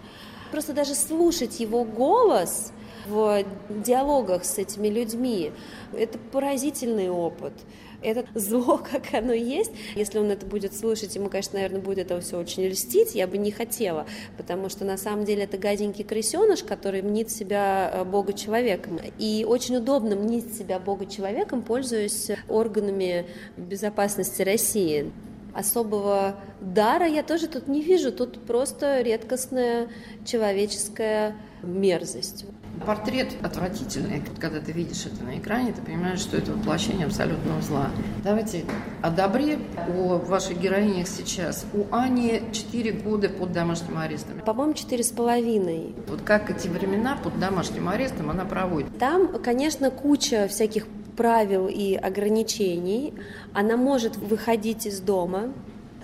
Просто 0.50 0.72
даже 0.72 0.94
слушать 0.94 1.60
его 1.60 1.84
голос 1.84 2.72
в 3.08 3.44
диалогах 3.70 4.44
с 4.44 4.58
этими 4.58 4.88
людьми, 4.88 5.52
это 5.92 6.18
поразительный 6.18 7.10
опыт. 7.10 7.52
Это 8.00 8.24
зло, 8.38 8.78
как 8.78 9.14
оно 9.14 9.32
есть. 9.32 9.72
Если 9.94 10.18
он 10.18 10.30
это 10.30 10.46
будет 10.46 10.74
слушать, 10.74 11.14
ему, 11.16 11.28
конечно, 11.28 11.54
наверное, 11.54 11.80
будет 11.80 11.98
это 11.98 12.20
все 12.20 12.38
очень 12.38 12.64
льстить. 12.66 13.14
Я 13.14 13.26
бы 13.26 13.38
не 13.38 13.50
хотела, 13.50 14.06
потому 14.36 14.68
что 14.68 14.84
на 14.84 14.96
самом 14.96 15.24
деле 15.24 15.44
это 15.44 15.58
гаденький 15.58 16.04
крысеныш, 16.04 16.62
который 16.62 17.02
мнит 17.02 17.30
себя 17.30 17.90
э, 17.92 18.04
Бога 18.04 18.32
человеком. 18.32 19.00
И 19.18 19.44
очень 19.48 19.76
удобно 19.76 20.16
мнить 20.16 20.54
себя 20.56 20.78
Бога 20.78 21.06
человеком, 21.06 21.62
пользуясь 21.62 22.30
органами 22.48 23.26
безопасности 23.56 24.42
России 24.42 25.10
особого 25.54 26.36
дара 26.60 27.06
я 27.06 27.22
тоже 27.22 27.48
тут 27.48 27.66
не 27.66 27.82
вижу. 27.82 28.12
Тут 28.12 28.40
просто 28.46 29.00
редкостная 29.00 29.88
человеческая 30.24 31.36
мерзость. 31.62 32.44
Портрет 32.84 33.34
отвратительный. 33.42 34.22
Когда 34.40 34.60
ты 34.60 34.72
видишь 34.72 35.06
это 35.06 35.22
на 35.24 35.38
экране, 35.38 35.72
ты 35.72 35.82
понимаешь, 35.82 36.20
что 36.20 36.36
это 36.36 36.52
воплощение 36.52 37.06
абсолютного 37.06 37.60
зла. 37.62 37.90
Давайте 38.24 38.64
о 39.02 39.10
добре, 39.10 39.58
о 39.88 40.18
ваших 40.18 40.60
героинях 40.60 41.06
сейчас. 41.08 41.66
У 41.72 41.94
Ани 41.94 42.42
4 42.52 42.92
года 42.92 43.28
под 43.28 43.52
домашним 43.52 43.98
арестом. 43.98 44.40
По-моему, 44.40 44.74
четыре 44.74 45.02
с 45.02 45.10
половиной. 45.10 45.94
Вот 46.06 46.22
как 46.22 46.50
эти 46.50 46.68
времена 46.68 47.16
под 47.22 47.38
домашним 47.38 47.88
арестом 47.88 48.30
она 48.30 48.44
проводит? 48.44 48.98
Там, 48.98 49.42
конечно, 49.42 49.90
куча 49.90 50.48
всяких 50.48 50.86
правил 51.18 51.66
и 51.66 51.94
ограничений, 51.94 53.12
она 53.52 53.76
может 53.76 54.16
выходить 54.16 54.86
из 54.86 55.00
дома, 55.00 55.52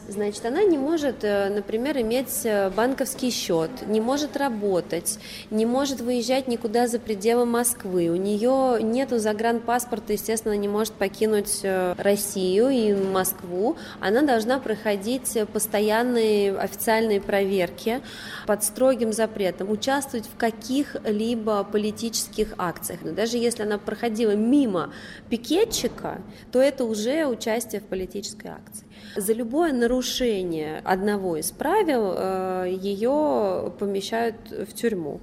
Значит, 0.07 0.45
она 0.45 0.65
не 0.65 0.77
может, 0.77 1.25
э, 1.25 1.49
например, 1.49 1.99
иметь 1.99 2.45
э, 2.45 2.69
банковский 2.69 3.31
счет, 3.31 3.71
не 3.87 4.03
может 4.03 4.37
работать, 4.37 5.19
не 5.51 5.65
может 5.65 6.03
выезжать 6.03 6.47
никуда 6.47 6.89
за 6.89 6.99
пределы 6.99 7.47
Москвы. 7.47 8.11
У 8.11 8.17
нее 8.17 8.83
нету 8.83 9.19
загранпаспорта, 9.19 10.13
естественно, 10.13 10.57
не 10.59 10.69
может 10.69 10.93
покинуть 10.93 11.61
э, 11.63 11.95
Россию 11.97 12.69
и 12.69 12.93
Москву. 12.93 13.77
Она 13.99 14.21
должна 14.21 14.59
проходить 14.59 15.39
постоянные 15.55 16.55
официальные 16.55 17.23
проверки 17.23 18.03
под 18.47 18.63
строгим 18.63 19.11
запретом, 19.11 19.71
участвовать 19.71 20.27
в 20.27 20.37
каких-либо 20.37 21.65
политических 21.65 22.53
акциях. 22.59 23.01
Но 23.03 23.13
даже 23.13 23.39
если 23.39 23.63
она 23.63 23.79
проходила 23.79 24.33
мимо 24.33 24.93
пикетчика, 25.31 26.21
то 26.53 26.61
это 26.61 26.85
уже 26.85 27.25
участие 27.27 27.81
в 27.81 27.85
политической 27.85 28.49
акции. 28.49 28.85
За 29.17 29.33
любое 29.33 29.73
нарушение 29.73 30.81
одного 30.85 31.37
из 31.37 31.53
правил 31.53 32.15
э, 32.17 32.77
ее 32.81 33.73
помещают 33.79 34.37
в 34.51 34.73
тюрьму. 34.75 35.21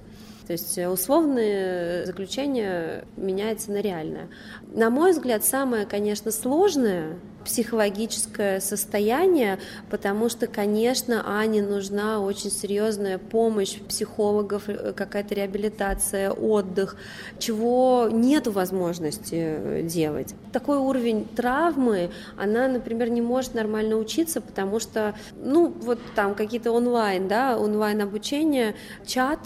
То 0.52 0.56
есть 0.56 0.76
условное 0.76 2.04
заключение 2.04 3.06
меняется 3.16 3.72
на 3.72 3.80
реальное. 3.80 4.28
На 4.70 4.90
мой 4.90 5.12
взгляд, 5.12 5.46
самое, 5.46 5.86
конечно, 5.86 6.30
сложное 6.30 7.16
психологическое 7.42 8.60
состояние, 8.60 9.58
потому 9.88 10.28
что, 10.28 10.46
конечно, 10.46 11.22
Ане 11.26 11.62
нужна 11.62 12.20
очень 12.20 12.50
серьезная 12.50 13.16
помощь 13.16 13.78
психологов, 13.80 14.68
э, 14.68 14.92
какая-то 14.92 15.34
реабилитация, 15.34 16.30
отдых, 16.30 16.96
чего 17.38 18.10
нет 18.12 18.46
возможности 18.46 19.34
э, 19.34 19.82
делать. 19.84 20.34
Такой 20.52 20.76
уровень 20.76 21.26
травмы, 21.26 22.10
она, 22.36 22.68
например, 22.68 23.08
не 23.08 23.22
может 23.22 23.54
нормально 23.54 23.96
учиться, 23.96 24.42
потому 24.42 24.78
что, 24.80 25.14
ну, 25.34 25.68
вот 25.68 25.98
там 26.14 26.34
какие-то 26.34 26.72
онлайн, 26.72 27.26
да, 27.26 27.58
онлайн 27.58 28.02
обучение, 28.02 28.74
чат, 29.06 29.40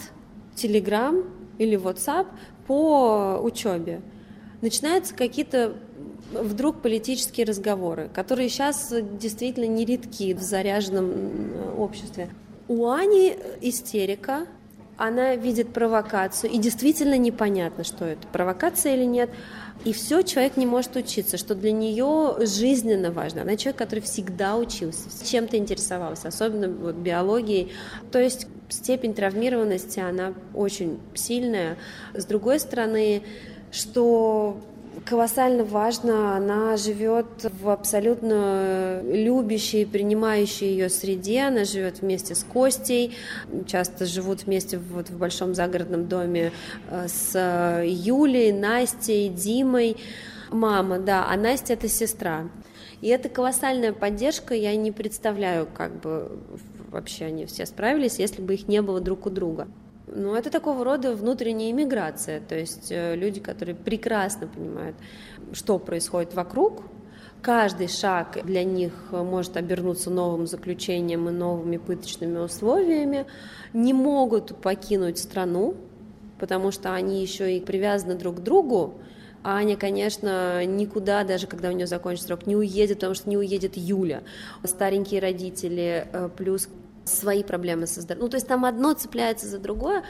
телеграм 0.57 1.23
или 1.57 1.77
WhatsApp 1.77 2.27
по 2.67 3.39
учебе. 3.41 4.01
Начинаются 4.61 5.13
какие-то 5.15 5.75
вдруг 6.31 6.81
политические 6.81 7.45
разговоры, 7.45 8.09
которые 8.13 8.49
сейчас 8.49 8.93
действительно 9.19 9.65
нередки 9.65 10.33
в 10.33 10.41
заряженном 10.41 11.51
обществе. 11.77 12.29
У 12.67 12.89
Ани 12.89 13.37
истерика, 13.61 14.45
она 14.97 15.35
видит 15.35 15.71
провокацию, 15.71 16.51
и 16.51 16.57
действительно 16.57 17.17
непонятно, 17.17 17.83
что 17.83 18.03
это, 18.03 18.27
провокация 18.27 18.95
или 18.95 19.05
нет. 19.05 19.29
И 19.85 19.93
все, 19.93 20.23
человек 20.23 20.57
не 20.57 20.65
может 20.65 20.95
учиться, 20.95 21.37
что 21.37 21.53
для 21.53 21.71
нее 21.71 22.35
жизненно 22.45 23.11
важно. 23.11 23.43
Она 23.43 23.55
человек, 23.55 23.77
который 23.77 23.99
всегда 23.99 24.57
учился, 24.57 25.07
чем-то 25.23 25.55
интересовался, 25.55 26.29
особенно 26.29 26.67
вот 26.67 26.95
биологией. 26.95 27.71
То 28.11 28.19
есть 28.19 28.47
степень 28.69 29.13
травмированности, 29.13 29.99
она 29.99 30.33
очень 30.53 30.99
сильная. 31.13 31.77
С 32.13 32.25
другой 32.25 32.59
стороны, 32.59 33.23
что 33.71 34.57
колоссально 35.05 35.63
важно, 35.63 36.35
она 36.35 36.75
живет 36.77 37.25
в 37.61 37.69
абсолютно 37.69 39.01
любящей, 39.03 39.85
принимающей 39.85 40.67
ее 40.67 40.89
среде, 40.89 41.43
она 41.43 41.65
живет 41.65 42.01
вместе 42.01 42.35
с 42.35 42.43
Костей, 42.43 43.15
часто 43.67 44.05
живут 44.05 44.43
вместе 44.43 44.77
вот 44.77 45.09
в 45.09 45.17
большом 45.17 45.55
загородном 45.55 46.07
доме 46.07 46.51
э, 46.89 47.07
с 47.07 47.83
Юлей, 47.83 48.51
Настей, 48.51 49.29
Димой. 49.29 49.97
Мама, 50.49 50.97
да, 50.97 51.27
а 51.29 51.35
Настя 51.35 51.73
это 51.73 51.89
сестра. 51.89 52.47
И 53.01 53.09
это 53.09 53.29
колоссальная 53.29 53.93
поддержка, 53.93 54.55
я 54.55 54.75
не 54.75 54.91
представляю, 54.91 55.67
как 55.71 55.99
бы 55.99 56.39
вообще 56.91 57.25
они 57.25 57.45
все 57.45 57.65
справились, 57.65 58.19
если 58.19 58.41
бы 58.41 58.53
их 58.53 58.67
не 58.67 58.81
было 58.81 58.99
друг 58.99 59.25
у 59.25 59.29
друга. 59.29 59.67
Ну, 60.07 60.35
это 60.35 60.49
такого 60.49 60.85
рода 60.85 61.13
внутренняя 61.13 61.71
иммиграция, 61.71 62.39
то 62.39 62.55
есть 62.57 62.91
э, 62.91 63.15
люди, 63.15 63.41
которые 63.41 63.75
прекрасно 63.75 64.47
понимают, 64.47 64.95
что 65.51 65.79
происходит 65.79 66.33
вокруг, 66.33 66.83
каждый 67.41 67.89
шаг 67.89 68.39
для 68.45 68.63
них 68.63 68.93
может 69.11 69.57
обернуться 69.57 70.09
новым 70.09 70.47
заключением 70.47 71.27
и 71.27 71.31
новыми 71.31 71.75
пыточными 71.75 72.39
условиями, 72.39 73.25
не 73.73 73.93
могут 73.93 74.55
покинуть 74.61 75.19
страну, 75.19 75.75
потому 76.39 76.71
что 76.71 76.93
они 76.93 77.21
еще 77.21 77.57
и 77.57 77.59
привязаны 77.59 78.15
друг 78.15 78.37
к 78.37 78.39
другу, 78.39 78.95
Аня, 79.43 79.77
конечно, 79.77 80.65
никуда, 80.65 81.23
даже 81.23 81.47
когда 81.47 81.69
у 81.69 81.71
нее 81.71 81.87
закончится 81.87 82.27
срок, 82.27 82.47
не 82.47 82.55
уедет, 82.55 82.97
потому 82.97 83.15
что 83.15 83.29
не 83.29 83.37
уедет 83.37 83.77
Юля. 83.77 84.23
Старенькие 84.63 85.21
родители, 85.21 86.07
э, 86.11 86.29
плюс 86.35 86.67
свои 87.05 87.43
проблемы 87.43 87.87
создают. 87.87 88.21
Ну, 88.21 88.29
то 88.29 88.35
есть 88.35 88.47
там 88.47 88.65
одно 88.65 88.93
цепляется 88.93 89.47
за 89.47 89.59
другое, 89.59 90.03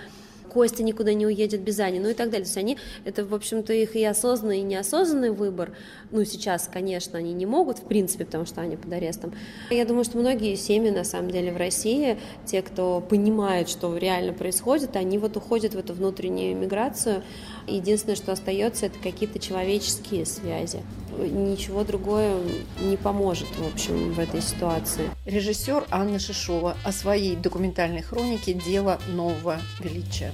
Костя 0.48 0.82
никуда 0.82 1.14
не 1.14 1.26
уедет 1.26 1.62
без 1.62 1.80
Ани, 1.80 2.00
ну 2.00 2.10
и 2.10 2.14
так 2.14 2.30
далее. 2.30 2.46
То 2.46 2.50
есть 2.50 2.58
они, 2.58 2.78
это, 3.06 3.26
в 3.26 3.34
общем-то, 3.34 3.74
их 3.74 3.96
и 3.96 4.04
осознанный, 4.04 4.60
и 4.60 4.64
неосознанный 4.64 5.30
выбор. 5.30 5.74
Ну, 6.12 6.24
сейчас, 6.24 6.70
конечно, 6.72 7.20
они 7.20 7.34
не 7.34 7.46
могут, 7.46 7.80
в 7.80 7.84
принципе, 7.84 8.26
потому 8.26 8.46
что 8.46 8.62
они 8.62 8.76
под 8.76 8.92
арестом. 8.92 9.34
Я 9.70 9.86
думаю, 9.86 10.04
что 10.04 10.18
многие 10.18 10.56
семьи, 10.56 10.90
на 10.90 11.04
самом 11.04 11.32
деле, 11.32 11.52
в 11.52 11.58
России, 11.58 12.18
те, 12.46 12.62
кто 12.62 13.02
понимает, 13.02 13.70
что 13.70 13.96
реально 13.98 14.34
происходит, 14.34 14.96
они 14.96 15.18
вот 15.18 15.38
уходят 15.38 15.74
в 15.74 15.78
эту 15.78 15.94
внутреннюю 15.94 16.56
миграцию. 16.56 17.24
Единственное, 17.68 18.16
что 18.16 18.32
остается, 18.32 18.86
это 18.86 18.98
какие-то 19.00 19.40
человеческие 19.40 20.26
связи. 20.26 20.82
Ничего 21.20 21.84
другое 21.84 22.38
не 22.80 22.96
поможет, 22.96 23.48
в 23.58 23.74
общем, 23.74 24.14
в 24.14 24.20
этой 24.20 24.42
ситуации. 24.42 25.10
Режиссер 25.26 25.86
Анна 25.92 26.18
Шишова 26.18 26.78
о 26.86 26.92
своей 26.94 27.36
документальной 27.36 28.02
хронике 28.02 28.54
«Дело 28.54 29.00
нового 29.10 29.58
величия». 29.82 30.32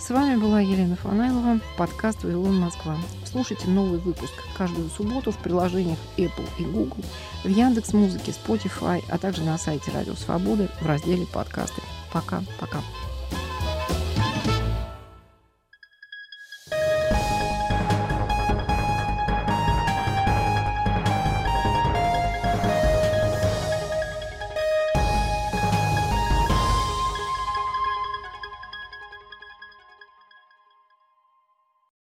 С 0.00 0.10
вами 0.10 0.34
была 0.36 0.60
Елена 0.60 0.96
Фанайлова, 0.96 1.60
подкаст 1.78 2.24
«Вавилон 2.24 2.58
Москва». 2.58 2.96
Слушайте 3.24 3.68
новый 3.68 4.00
выпуск 4.00 4.32
каждую 4.58 4.90
субботу 4.90 5.30
в 5.30 5.38
приложениях 5.38 5.98
Apple 6.16 6.48
и 6.58 6.64
Google, 6.64 7.04
в 7.44 7.48
Яндекс 7.48 7.92
Музыке, 7.92 8.32
Spotify, 8.32 9.02
а 9.08 9.18
также 9.18 9.42
на 9.44 9.56
сайте 9.56 9.92
Радио 9.92 10.14
Свободы 10.14 10.68
в 10.80 10.86
разделе 10.86 11.26
«Подкасты». 11.32 11.80
Пока-пока. 12.12 12.82